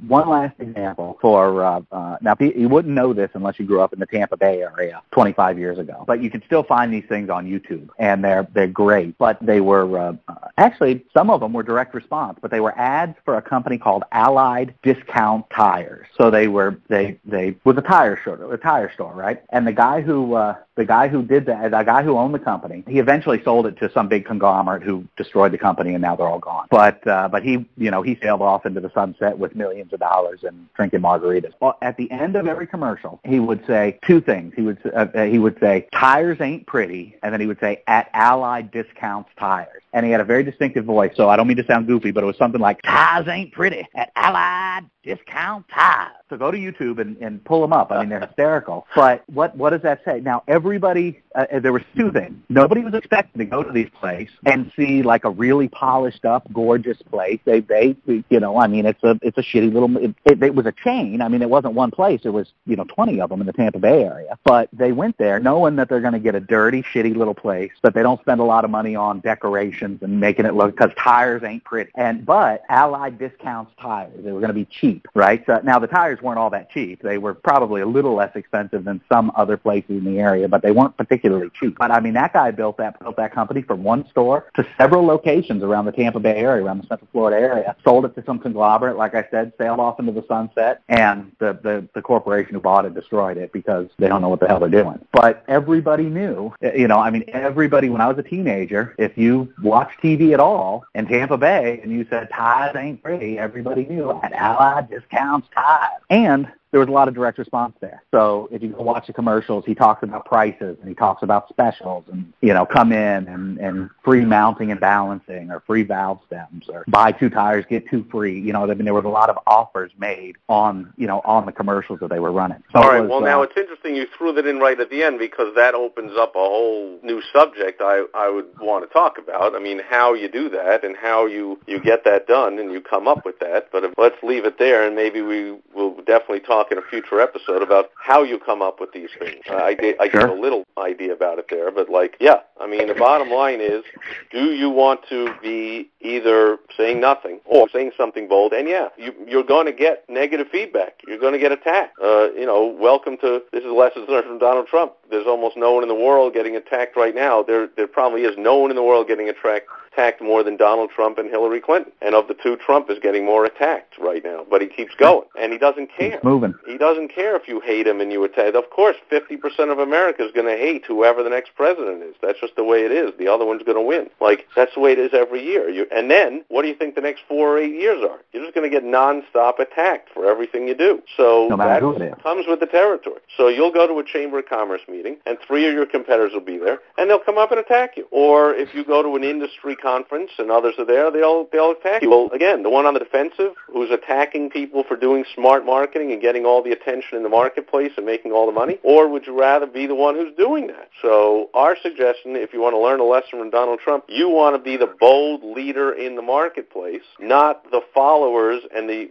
one 0.07 0.29
last 0.29 0.59
example 0.59 1.17
for 1.21 1.63
uh, 1.63 1.81
uh, 1.91 2.17
now 2.21 2.35
you 2.39 2.69
wouldn't 2.69 2.93
know 2.93 3.13
this 3.13 3.29
unless 3.33 3.59
you 3.59 3.65
grew 3.65 3.81
up 3.81 3.93
in 3.93 3.99
the 3.99 4.05
Tampa 4.05 4.37
Bay 4.37 4.61
area 4.61 5.01
25 5.11 5.57
years 5.57 5.77
ago, 5.77 6.03
but 6.07 6.21
you 6.21 6.29
can 6.29 6.43
still 6.45 6.63
find 6.63 6.93
these 6.93 7.05
things 7.07 7.29
on 7.29 7.45
YouTube 7.45 7.89
and 7.99 8.23
they're 8.23 8.47
they're 8.53 8.67
great. 8.67 9.17
But 9.17 9.37
they 9.41 9.61
were 9.61 9.97
uh, 9.97 10.13
actually 10.57 11.05
some 11.13 11.29
of 11.29 11.39
them 11.39 11.53
were 11.53 11.63
direct 11.63 11.93
response, 11.93 12.39
but 12.41 12.51
they 12.51 12.59
were 12.59 12.77
ads 12.77 13.15
for 13.25 13.37
a 13.37 13.41
company 13.41 13.77
called 13.77 14.03
Allied 14.11 14.73
Discount 14.83 15.49
Tires. 15.49 16.07
So 16.17 16.29
they 16.29 16.47
were 16.47 16.79
they 16.87 17.19
they 17.25 17.55
was 17.63 17.77
a 17.77 17.81
tire 17.81 18.19
store, 18.21 18.53
a 18.53 18.57
tire 18.57 18.91
store, 18.93 19.13
right? 19.13 19.43
And 19.49 19.65
the 19.65 19.73
guy 19.73 20.01
who 20.01 20.35
uh, 20.35 20.55
the 20.75 20.85
guy 20.85 21.07
who 21.07 21.23
did 21.23 21.45
that, 21.47 21.71
the 21.71 21.83
guy 21.83 22.03
who 22.03 22.17
owned 22.17 22.33
the 22.33 22.39
company, 22.39 22.83
he 22.87 22.99
eventually 22.99 23.41
sold 23.43 23.65
it 23.65 23.77
to 23.79 23.91
some 23.91 24.07
big 24.07 24.25
conglomerate 24.25 24.83
who 24.83 25.05
destroyed 25.17 25.51
the 25.51 25.57
company, 25.57 25.93
and 25.93 26.01
now 26.01 26.15
they're 26.15 26.27
all 26.27 26.39
gone. 26.39 26.67
But 26.69 27.05
uh, 27.07 27.27
but 27.27 27.43
he 27.43 27.65
you 27.77 27.91
know 27.91 28.01
he 28.01 28.17
sailed 28.21 28.41
off 28.41 28.65
into 28.65 28.79
the 28.79 28.91
sunset 28.93 29.37
with 29.37 29.55
millions 29.55 29.76
of 29.81 29.99
dollars 29.99 30.43
and 30.43 30.67
drinking 30.73 31.01
margaritas. 31.01 31.53
Well, 31.59 31.77
at 31.81 31.97
the 31.97 32.09
end 32.11 32.35
of 32.35 32.47
every 32.47 32.67
commercial, 32.67 33.19
he 33.25 33.39
would 33.39 33.65
say 33.65 33.99
two 34.05 34.21
things. 34.21 34.53
He 34.55 34.61
would 34.61 34.79
uh, 34.93 35.07
he 35.23 35.39
would 35.39 35.59
say 35.59 35.87
tires 35.93 36.39
ain't 36.41 36.67
pretty, 36.67 37.17
and 37.23 37.33
then 37.33 37.41
he 37.41 37.47
would 37.47 37.59
say 37.59 37.83
at 37.87 38.09
Allied 38.13 38.71
Discounts 38.71 39.29
Tires, 39.37 39.81
and 39.93 40.05
he 40.05 40.11
had 40.11 40.21
a 40.21 40.25
very 40.25 40.43
distinctive 40.43 40.85
voice. 40.85 41.13
So 41.15 41.29
I 41.29 41.35
don't 41.35 41.47
mean 41.47 41.57
to 41.57 41.65
sound 41.65 41.87
goofy, 41.87 42.11
but 42.11 42.23
it 42.23 42.27
was 42.27 42.37
something 42.37 42.61
like 42.61 42.81
tires 42.81 43.27
ain't 43.27 43.51
pretty 43.51 43.87
at 43.95 44.11
Allied 44.15 44.89
Discount 45.03 45.65
Tires. 45.69 46.11
So 46.29 46.37
go 46.37 46.51
to 46.51 46.57
YouTube 46.57 46.99
and, 46.99 47.17
and 47.17 47.43
pull 47.45 47.61
them 47.61 47.71
up. 47.71 47.91
I 47.91 48.01
mean, 48.01 48.09
they're 48.09 48.19
hysterical. 48.19 48.85
But 48.95 49.23
what 49.27 49.55
what 49.55 49.69
does 49.69 49.81
that 49.83 50.01
say? 50.03 50.19
Now, 50.19 50.43
everybody, 50.47 51.21
uh, 51.37 51.59
there 51.59 51.71
was 51.71 51.83
two 51.95 52.11
things. 52.11 52.35
Nobody 52.49 52.81
was 52.81 52.95
expecting 52.95 53.39
to 53.39 53.45
go 53.45 53.61
to 53.61 53.71
these 53.71 53.89
places 53.99 54.35
and 54.45 54.71
see 54.75 55.03
like 55.03 55.23
a 55.23 55.29
really 55.29 55.67
polished 55.67 56.25
up, 56.25 56.51
gorgeous 56.51 56.97
place. 57.03 57.39
They 57.45 57.59
they 57.59 57.95
you 58.07 58.39
know, 58.39 58.57
I 58.57 58.67
mean, 58.67 58.85
it's 58.85 59.03
a 59.03 59.19
it's 59.21 59.37
a 59.37 59.41
shitty 59.41 59.71
little. 59.71 59.95
It, 59.97 60.15
it, 60.25 60.41
it 60.41 60.55
was 60.55 60.65
a 60.65 60.71
chain. 60.71 61.21
I 61.21 61.27
mean, 61.27 61.43
it 61.43 61.49
wasn't 61.49 61.75
one 61.75 61.91
place. 61.91 62.21
It 62.23 62.29
was 62.29 62.51
you 62.65 62.75
know 62.75 62.85
twenty 62.85 63.21
of 63.21 63.29
them 63.29 63.39
in 63.39 63.47
the 63.47 63.53
Tampa 63.53 63.77
Bay 63.79 64.03
area. 64.03 64.37
But 64.43 64.69
they 64.73 64.91
went 64.91 65.17
there 65.19 65.39
knowing 65.39 65.75
that 65.75 65.89
they're 65.89 66.01
going 66.01 66.13
to 66.13 66.19
get 66.19 66.33
a 66.33 66.39
dirty, 66.39 66.81
shitty 66.81 67.15
little 67.15 67.35
place. 67.35 67.71
But 67.81 67.93
they 67.93 68.01
don't 68.01 68.19
spend 68.21 68.41
a 68.41 68.45
lot 68.45 68.65
of 68.65 68.71
money 68.71 68.95
on 68.95 69.19
decorations 69.19 70.01
and 70.01 70.19
making 70.19 70.45
it 70.47 70.55
look 70.55 70.75
because 70.75 70.91
tires 70.97 71.43
ain't 71.43 71.63
pretty. 71.63 71.91
And 71.95 72.25
but 72.25 72.63
Allied 72.69 73.19
discounts 73.19 73.71
tires. 73.79 74.13
They 74.17 74.31
were 74.31 74.39
going 74.39 74.49
to 74.49 74.53
be 74.53 74.65
cheap, 74.65 75.07
right? 75.13 75.43
So, 75.45 75.61
now 75.63 75.77
the 75.77 75.87
tires 75.87 76.19
weren't 76.21 76.39
all 76.39 76.49
that 76.49 76.71
cheap. 76.71 77.03
They 77.03 77.19
were 77.19 77.35
probably 77.35 77.81
a 77.81 77.85
little 77.85 78.15
less 78.15 78.35
expensive 78.35 78.85
than 78.85 79.01
some 79.11 79.31
other 79.35 79.57
places 79.57 79.89
in 79.89 80.03
the 80.03 80.19
area, 80.19 80.47
but 80.47 80.63
they 80.63 80.71
weren't 80.71 80.97
particularly 80.97 81.26
cheap. 81.59 81.77
But 81.77 81.91
I 81.91 81.99
mean, 81.99 82.13
that 82.13 82.33
guy 82.33 82.51
built 82.51 82.77
that 82.77 82.99
built 82.99 83.17
that 83.17 83.33
company 83.33 83.61
from 83.61 83.83
one 83.83 84.07
store 84.09 84.49
to 84.55 84.65
several 84.77 85.05
locations 85.05 85.63
around 85.63 85.85
the 85.85 85.91
Tampa 85.91 86.19
Bay 86.19 86.35
area, 86.37 86.63
around 86.63 86.81
the 86.81 86.87
Central 86.87 87.07
Florida 87.11 87.37
area. 87.37 87.75
Sold 87.83 88.05
it 88.05 88.15
to 88.15 88.23
some 88.25 88.39
conglomerate, 88.39 88.97
like 88.97 89.15
I 89.15 89.27
said, 89.31 89.53
sailed 89.57 89.79
off 89.79 89.99
into 89.99 90.11
the 90.11 90.25
sunset, 90.27 90.81
and 90.89 91.31
the 91.39 91.59
the, 91.61 91.87
the 91.93 92.01
corporation 92.01 92.53
who 92.53 92.61
bought 92.61 92.85
it 92.85 92.93
destroyed 92.93 93.37
it 93.37 93.51
because 93.51 93.87
they 93.97 94.07
don't 94.07 94.21
know 94.21 94.29
what 94.29 94.39
the 94.39 94.47
hell 94.47 94.59
they're 94.59 94.69
doing. 94.69 94.99
But 95.11 95.43
everybody 95.47 96.05
knew, 96.05 96.53
eh, 96.61 96.73
you 96.75 96.87
know, 96.87 96.97
I 96.97 97.09
mean, 97.09 97.23
everybody. 97.27 97.89
When 97.89 98.01
I 98.01 98.07
was 98.07 98.17
a 98.17 98.23
teenager, 98.23 98.95
if 98.97 99.17
you 99.17 99.53
watched 99.61 100.01
TV 100.01 100.33
at 100.33 100.39
all 100.39 100.85
in 100.95 101.07
Tampa 101.07 101.37
Bay 101.37 101.79
and 101.81 101.91
you 101.91 102.05
said 102.09 102.29
ties 102.31 102.75
ain't 102.75 103.01
pretty, 103.01 103.37
everybody 103.37 103.85
knew 103.85 104.11
at 104.23 104.33
Allied 104.33 104.89
Discounts 104.89 105.47
Ties. 105.53 105.99
And 106.09 106.51
there 106.71 106.79
was 106.79 106.89
a 106.89 106.91
lot 106.91 107.07
of 107.07 107.13
direct 107.13 107.37
response 107.37 107.73
there. 107.79 108.03
So 108.11 108.49
if 108.51 108.61
you 108.61 108.69
go 108.69 108.83
watch 108.83 109.07
the 109.07 109.13
commercials, 109.13 109.63
he 109.65 109.73
talks 109.73 110.03
about 110.03 110.25
prices 110.25 110.77
and 110.79 110.89
he 110.89 110.95
talks 110.95 111.23
about 111.23 111.47
specials 111.49 112.03
and, 112.11 112.33
you 112.41 112.53
know, 112.53 112.65
come 112.65 112.91
in 112.91 113.27
and, 113.27 113.57
and 113.57 113.89
free 114.03 114.25
mounting 114.25 114.71
and 114.71 114.79
balancing 114.79 115.49
or 115.49 115.61
free 115.61 115.83
valve 115.83 116.19
stems 116.27 116.65
or 116.67 116.83
buy 116.87 117.11
two 117.13 117.29
tires, 117.29 117.65
get 117.69 117.89
two 117.89 118.05
free. 118.11 118.39
You 118.39 118.51
know, 118.51 118.69
I 118.69 118.73
mean, 118.73 118.85
there 118.85 118.93
was 118.93 119.05
a 119.05 119.09
lot 119.09 119.29
of 119.29 119.37
offers 119.47 119.91
made 119.97 120.35
on, 120.49 120.93
you 120.97 121.07
know, 121.07 121.21
on 121.23 121.45
the 121.45 121.53
commercials 121.53 121.99
that 122.01 122.09
they 122.09 122.19
were 122.19 122.31
running. 122.31 122.61
So 122.73 122.79
All 122.81 122.89
right. 122.89 123.01
Was, 123.01 123.09
well, 123.09 123.23
uh, 123.23 123.25
now 123.25 123.41
it's 123.43 123.55
interesting 123.55 123.95
you 123.95 124.07
threw 124.17 124.33
that 124.33 124.45
in 124.45 124.59
right 124.59 124.79
at 124.79 124.89
the 124.89 125.03
end 125.03 125.19
because 125.19 125.55
that 125.55 125.73
opens 125.73 126.11
up 126.17 126.35
a 126.35 126.39
whole 126.39 126.99
new 127.01 127.21
subject 127.33 127.81
I, 127.81 128.03
I 128.13 128.29
would 128.29 128.47
want 128.59 128.87
to 128.87 128.93
talk 128.93 129.17
about. 129.17 129.55
I 129.55 129.59
mean, 129.59 129.79
how 129.87 130.13
you 130.13 130.29
do 130.29 130.49
that 130.49 130.83
and 130.83 130.97
how 130.97 131.27
you, 131.27 131.59
you 131.65 131.79
get 131.79 132.03
that 132.03 132.27
done 132.27 132.59
and 132.59 132.73
you 132.73 132.81
come 132.81 133.07
up 133.07 133.25
with 133.25 133.39
that. 133.39 133.69
But 133.71 133.85
if, 133.85 133.93
let's 133.97 134.21
leave 134.21 134.43
it 134.43 134.59
there 134.59 134.85
and 134.85 134.95
maybe 134.95 135.21
we 135.21 135.57
will 135.73 135.95
definitely 136.05 136.41
talk 136.41 136.56
talk 136.57 136.71
in 136.71 136.77
a 136.77 136.81
future 136.81 137.21
episode 137.21 137.61
about 137.61 137.91
how 137.95 138.23
you 138.23 138.39
come 138.39 138.61
up 138.61 138.79
with 138.79 138.91
these 138.91 139.09
things. 139.19 139.43
I 139.49 139.73
did, 139.75 139.95
I 139.99 140.09
sure. 140.09 140.27
a 140.27 140.39
little 140.39 140.65
idea 140.77 141.13
about 141.13 141.37
it 141.37 141.45
there, 141.49 141.71
but 141.71 141.89
like, 141.89 142.17
yeah, 142.19 142.39
I 142.59 142.67
mean, 142.67 142.87
the 142.87 142.95
bottom 142.95 143.29
line 143.29 143.61
is, 143.61 143.83
do 144.31 144.53
you 144.53 144.69
want 144.69 145.01
to 145.09 145.33
be 145.41 145.89
either 146.01 146.57
saying 146.75 146.99
nothing 146.99 147.39
or 147.45 147.69
saying 147.69 147.91
something 147.95 148.27
bold? 148.27 148.53
And 148.53 148.67
yeah, 148.67 148.89
you, 148.97 149.13
you're 149.27 149.43
going 149.43 149.67
to 149.67 149.71
get 149.71 150.03
negative 150.09 150.47
feedback. 150.51 151.01
You're 151.07 151.19
going 151.19 151.33
to 151.33 151.39
get 151.39 151.51
attacked. 151.51 151.97
Uh, 152.01 152.31
you 152.31 152.45
know, 152.45 152.75
welcome 152.79 153.17
to 153.17 153.43
this 153.51 153.63
is 153.63 153.71
lessons 153.71 154.09
learned 154.09 154.25
from 154.25 154.39
Donald 154.39 154.67
Trump. 154.67 154.93
There's 155.09 155.27
almost 155.27 155.57
no 155.57 155.73
one 155.73 155.83
in 155.83 155.89
the 155.89 155.95
world 155.95 156.33
getting 156.33 156.55
attacked 156.55 156.97
right 156.97 157.13
now. 157.13 157.43
There, 157.43 157.69
there 157.77 157.87
probably 157.87 158.23
is 158.23 158.35
no 158.37 158.57
one 158.57 158.71
in 158.71 158.75
the 158.75 158.83
world 158.83 159.07
getting 159.07 159.29
attacked 159.29 159.67
attacked 159.97 160.21
more 160.21 160.43
than 160.43 160.57
Donald 160.57 160.89
Trump 160.91 161.17
and 161.17 161.29
Hillary 161.29 161.59
Clinton. 161.59 161.91
And 162.01 162.13
of 162.13 162.27
the 162.27 162.35
two, 162.35 162.55
Trump 162.57 162.89
is 162.89 162.99
getting 163.01 163.25
more 163.25 163.45
attacked 163.45 163.97
right 163.99 164.23
now. 164.23 164.45
But 164.49 164.61
he 164.61 164.67
keeps 164.67 164.93
going, 164.95 165.27
and 165.39 165.51
he 165.51 165.57
doesn't 165.57 165.89
care. 165.97 166.11
He's 166.11 166.23
moving. 166.23 166.53
He 166.65 166.77
doesn't 166.77 167.09
care 167.09 167.35
if 167.35 167.47
you 167.47 167.59
hate 167.59 167.87
him 167.87 167.99
and 167.99 168.11
you 168.11 168.23
attack. 168.23 168.53
Of 168.53 168.69
course, 168.69 168.95
50% 169.11 169.71
of 169.71 169.79
America 169.79 170.23
is 170.23 170.31
going 170.31 170.45
to 170.45 170.57
hate 170.57 170.85
whoever 170.85 171.23
the 171.23 171.29
next 171.29 171.55
president 171.55 172.03
is. 172.03 172.15
That's 172.21 172.39
just 172.39 172.55
the 172.55 172.63
way 172.63 172.85
it 172.85 172.91
is. 172.91 173.11
The 173.17 173.27
other 173.27 173.45
one's 173.45 173.63
going 173.63 173.77
to 173.77 173.81
win. 173.81 174.09
Like, 174.21 174.47
that's 174.55 174.73
the 174.75 174.81
way 174.81 174.91
it 174.91 174.99
is 174.99 175.11
every 175.13 175.43
year. 175.43 175.69
You, 175.69 175.87
and 175.91 176.11
then, 176.11 176.43
what 176.49 176.61
do 176.61 176.67
you 176.67 176.75
think 176.75 176.95
the 176.95 177.01
next 177.01 177.21
four 177.27 177.53
or 177.53 177.57
eight 177.57 177.73
years 177.73 178.03
are? 178.07 178.19
You're 178.33 178.43
just 178.43 178.53
going 178.53 178.69
to 178.69 178.73
get 178.73 178.83
nonstop 178.83 179.59
attacked 179.59 180.09
for 180.13 180.29
everything 180.29 180.67
you 180.67 180.75
do. 180.75 181.01
So 181.15 181.47
no 181.49 181.57
that 181.57 181.81
who 181.81 181.95
it 181.95 182.01
is. 182.01 182.13
comes 182.21 182.45
with 182.47 182.59
the 182.59 182.67
territory. 182.67 183.21
So 183.35 183.47
you'll 183.47 183.73
go 183.73 183.87
to 183.87 183.97
a 183.99 184.03
Chamber 184.03 184.39
of 184.39 184.45
Commerce 184.45 184.81
meeting, 184.87 185.17
and 185.25 185.37
three 185.47 185.67
of 185.67 185.73
your 185.73 185.85
competitors 185.85 186.33
will 186.33 186.41
be 186.41 186.57
there, 186.57 186.79
and 186.97 187.09
they'll 187.09 187.19
come 187.19 187.37
up 187.37 187.51
and 187.51 187.59
attack 187.59 187.97
you. 187.97 188.07
Or 188.11 188.53
if 188.53 188.73
you 188.75 188.85
go 188.85 189.01
to 189.01 189.15
an 189.15 189.23
industry 189.23 189.75
conference 189.87 190.31
and 190.37 190.51
others 190.51 190.75
are 190.77 190.85
there, 190.85 191.09
they'll 191.11 191.47
they'll 191.51 191.71
attack 191.71 192.01
you. 192.01 192.09
Well, 192.09 192.29
again, 192.33 192.63
the 192.63 192.69
one 192.69 192.85
on 192.85 192.93
the 192.93 192.99
defensive 192.99 193.53
who's 193.71 193.91
attacking 193.91 194.49
people 194.49 194.83
for 194.87 194.97
doing 194.97 195.23
smart 195.33 195.65
marketing 195.65 196.11
and 196.11 196.21
getting 196.21 196.45
all 196.45 196.61
the 196.61 196.71
attention 196.71 197.17
in 197.17 197.23
the 197.23 197.29
marketplace 197.29 197.91
and 197.97 198.05
making 198.05 198.31
all 198.31 198.45
the 198.45 198.51
money, 198.51 198.79
or 198.83 199.07
would 199.07 199.25
you 199.27 199.39
rather 199.39 199.65
be 199.65 199.87
the 199.87 199.95
one 199.95 200.15
who's 200.15 200.35
doing 200.35 200.67
that? 200.67 200.89
So 201.01 201.49
our 201.53 201.75
suggestion, 201.81 202.35
if 202.35 202.53
you 202.53 202.61
want 202.61 202.73
to 202.73 202.79
learn 202.79 202.99
a 202.99 203.05
lesson 203.05 203.39
from 203.39 203.49
Donald 203.49 203.79
Trump, 203.79 204.03
you 204.09 204.29
want 204.29 204.55
to 204.55 204.61
be 204.61 204.75
the 204.77 204.93
bold 204.99 205.43
leader 205.43 205.93
in 205.93 206.15
the 206.15 206.21
marketplace, 206.21 207.07
not 207.19 207.63
the 207.71 207.81
followers 207.93 208.61
and 208.75 208.89
the 208.89 209.07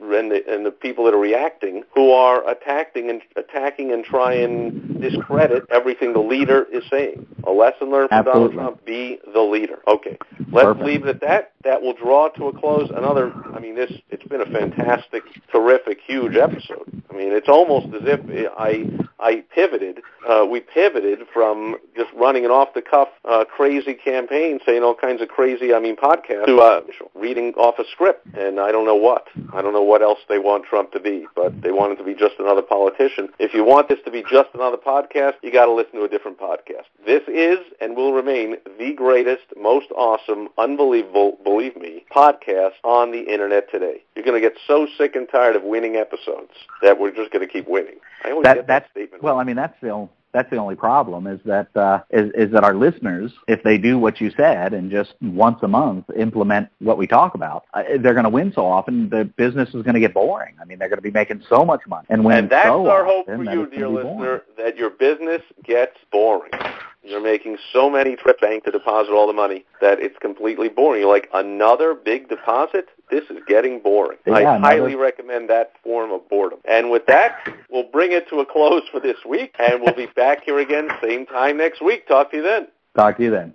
and 0.00 0.30
the, 0.30 0.40
and 0.48 0.64
the 0.64 0.70
people 0.70 1.04
that 1.04 1.14
are 1.14 1.18
reacting 1.18 1.82
who 1.94 2.12
are 2.12 2.48
attacking 2.48 3.10
and 3.10 3.22
attacking 3.36 3.92
and 3.92 4.04
try 4.04 4.32
and 4.34 5.00
discredit 5.00 5.64
everything 5.70 6.12
the 6.12 6.20
leader 6.20 6.66
is 6.72 6.84
saying. 6.90 7.26
A 7.46 7.50
lesson 7.50 7.90
learned 7.90 8.10
from 8.10 8.18
Absolutely. 8.18 8.56
Donald 8.56 8.76
Trump: 8.76 8.84
be 8.84 9.18
the 9.32 9.40
leader. 9.40 9.78
Okay, 9.88 10.17
let's 10.52 10.64
Perfect. 10.64 10.86
leave 10.86 11.06
it 11.06 11.08
at 11.08 11.20
that. 11.20 11.52
That 11.64 11.82
will 11.82 11.94
draw 11.94 12.28
to 12.28 12.48
a 12.48 12.58
close 12.58 12.90
another. 12.94 13.32
I 13.54 13.58
mean, 13.58 13.74
this 13.74 13.92
it's 14.10 14.24
been 14.24 14.40
a 14.40 14.46
fantastic, 14.46 15.22
terrific, 15.50 15.98
huge 16.06 16.36
episode. 16.36 17.02
I 17.10 17.14
mean, 17.14 17.32
it's 17.32 17.48
almost 17.48 17.94
as 17.94 18.02
if 18.04 18.20
I 18.56 18.84
I 19.20 19.44
pivoted. 19.54 20.00
Uh, 20.28 20.46
we 20.48 20.60
pivoted 20.60 21.20
from 21.32 21.76
just 21.96 22.10
running 22.14 22.44
an 22.44 22.50
off 22.50 22.68
the 22.74 22.82
cuff, 22.82 23.08
uh, 23.24 23.44
crazy 23.44 23.94
campaign, 23.94 24.60
saying 24.64 24.82
all 24.82 24.94
kinds 24.94 25.20
of 25.20 25.28
crazy. 25.28 25.74
I 25.74 25.80
mean, 25.80 25.96
podcast 25.96 26.46
to 26.46 26.60
uh, 26.60 26.80
reading 27.14 27.52
off 27.54 27.78
a 27.78 27.84
script, 27.90 28.26
and 28.34 28.60
I 28.60 28.70
don't 28.70 28.84
know 28.84 28.94
what. 28.94 29.26
I 29.52 29.62
don't 29.62 29.72
know 29.72 29.82
what 29.82 30.02
else 30.02 30.18
they 30.28 30.38
want 30.38 30.64
Trump 30.64 30.92
to 30.92 31.00
be, 31.00 31.26
but 31.34 31.60
they 31.62 31.72
want 31.72 31.92
him 31.92 31.98
to 31.98 32.04
be 32.04 32.14
just 32.14 32.34
another 32.38 32.62
politician. 32.62 33.28
If 33.38 33.54
you 33.54 33.64
want 33.64 33.88
this 33.88 33.98
to 34.04 34.10
be 34.10 34.22
just 34.30 34.50
another 34.54 34.76
podcast, 34.76 35.34
you 35.42 35.52
got 35.52 35.66
to 35.66 35.72
listen 35.72 35.94
to 35.94 36.04
a 36.04 36.08
different 36.08 36.38
podcast. 36.38 36.86
This 37.04 37.22
is 37.26 37.58
and 37.80 37.96
will 37.96 38.12
remain 38.12 38.56
the 38.78 38.92
greatest, 38.94 39.44
most 39.60 39.86
awesome, 40.08 40.48
unbelievable, 40.56 41.38
believe 41.44 41.76
me, 41.76 42.04
podcast 42.14 42.72
on 42.84 43.12
the 43.12 43.20
internet 43.32 43.70
today. 43.70 44.02
You're 44.14 44.24
going 44.24 44.40
to 44.40 44.46
get 44.48 44.56
so 44.66 44.86
sick 44.96 45.14
and 45.14 45.28
tired 45.28 45.54
of 45.56 45.62
winning 45.62 45.96
episodes 45.96 46.52
that 46.82 46.98
we're 46.98 47.14
just 47.14 47.30
going 47.30 47.46
to 47.46 47.52
keep 47.52 47.68
winning. 47.68 47.96
I 48.24 48.30
always 48.30 48.44
That- 48.44 48.56
get 48.56 48.66
that 48.68 48.90
statement. 48.90 49.22
Well, 49.22 49.38
I 49.38 49.44
mean, 49.44 49.56
that's 49.56 49.78
the 49.82 49.90
only, 49.90 50.08
That's 50.32 50.50
the 50.50 50.58
only 50.58 50.76
problem 50.76 51.26
is 51.26 51.40
that 51.46 51.74
uh, 51.74 52.00
is, 52.10 52.30
is 52.34 52.52
that 52.52 52.62
our 52.62 52.74
listeners, 52.74 53.32
if 53.48 53.62
they 53.62 53.78
do 53.78 53.98
what 53.98 54.20
you 54.20 54.30
said 54.36 54.74
and 54.74 54.90
just 54.90 55.14
once 55.22 55.58
a 55.62 55.68
month 55.68 56.04
implement 56.16 56.68
what 56.80 56.98
we 56.98 57.06
talk 57.06 57.34
about, 57.34 57.64
uh, 57.72 57.82
they're 58.00 58.12
going 58.12 58.24
to 58.24 58.30
win 58.30 58.52
so 58.54 58.64
often. 58.66 59.08
The 59.08 59.24
business 59.24 59.68
is 59.70 59.82
going 59.82 59.94
to 59.94 60.00
get 60.00 60.12
boring. 60.12 60.54
I 60.60 60.66
mean, 60.66 60.78
they're 60.78 60.90
going 60.90 60.98
to 60.98 61.02
be 61.02 61.10
making 61.10 61.42
so 61.48 61.64
much 61.64 61.80
money, 61.88 62.06
and 62.10 62.24
when 62.24 62.36
and 62.38 62.50
that's 62.50 62.68
so 62.68 62.88
our 62.90 63.04
hope 63.06 63.24
for 63.26 63.42
you, 63.42 63.66
dear 63.70 63.88
listener, 63.88 64.02
boring. 64.04 64.40
that 64.58 64.76
your 64.76 64.90
business 64.90 65.42
gets 65.64 65.96
boring. 66.12 66.52
You're 67.02 67.22
making 67.22 67.56
so 67.72 67.88
many 67.88 68.16
trip 68.16 68.38
bank 68.40 68.64
to 68.64 68.70
deposit 68.70 69.12
all 69.12 69.26
the 69.26 69.32
money 69.32 69.64
that 69.80 69.98
it's 70.00 70.18
completely 70.18 70.68
boring. 70.68 71.00
You're 71.02 71.10
like 71.10 71.30
another 71.32 71.94
big 71.94 72.28
deposit. 72.28 72.88
This 73.10 73.24
is 73.30 73.38
getting 73.46 73.80
boring. 73.80 74.18
I 74.26 74.42
Yeah, 74.42 74.58
highly 74.58 74.94
recommend 74.94 75.48
that 75.48 75.72
form 75.82 76.12
of 76.12 76.28
boredom. 76.28 76.58
And 76.68 76.90
with 76.90 77.06
that, 77.06 77.38
we'll 77.70 77.88
bring 77.90 78.12
it 78.12 78.28
to 78.28 78.40
a 78.40 78.46
close 78.46 78.82
for 78.90 79.00
this 79.00 79.16
week, 79.26 79.54
and 79.58 79.80
we'll 79.80 79.94
be 79.94 80.04
back 80.16 80.44
here 80.44 80.58
again 80.58 80.90
same 81.02 81.24
time 81.24 81.56
next 81.56 81.80
week. 81.80 82.06
Talk 82.08 82.30
to 82.32 82.36
you 82.38 82.42
then. 82.42 82.66
Talk 82.96 83.16
to 83.16 83.22
you 83.22 83.30
then. 83.30 83.54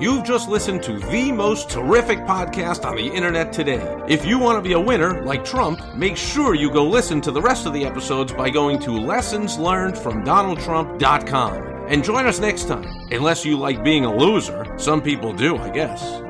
You've 0.00 0.24
just 0.24 0.48
listened 0.48 0.82
to 0.82 0.98
the 0.98 1.30
most 1.30 1.70
terrific 1.70 2.18
podcast 2.20 2.84
on 2.84 2.96
the 2.96 3.06
internet 3.06 3.52
today. 3.52 3.80
If 4.08 4.26
you 4.26 4.36
want 4.36 4.58
to 4.58 4.62
be 4.68 4.72
a 4.72 4.80
winner 4.80 5.22
like 5.22 5.44
Trump, 5.44 5.78
make 5.94 6.16
sure 6.16 6.56
you 6.56 6.72
go 6.72 6.84
listen 6.84 7.20
to 7.20 7.30
the 7.30 7.40
rest 7.40 7.66
of 7.66 7.72
the 7.72 7.84
episodes 7.84 8.32
by 8.32 8.50
going 8.50 8.80
to 8.80 8.90
lessonslearnedfromdonaldtrump.com. 8.90 11.71
And 11.88 12.04
join 12.04 12.26
us 12.26 12.38
next 12.40 12.68
time, 12.68 12.86
unless 13.10 13.44
you 13.44 13.58
like 13.58 13.82
being 13.84 14.04
a 14.04 14.16
loser. 14.16 14.66
Some 14.78 15.02
people 15.02 15.32
do, 15.32 15.56
I 15.56 15.70
guess. 15.70 16.22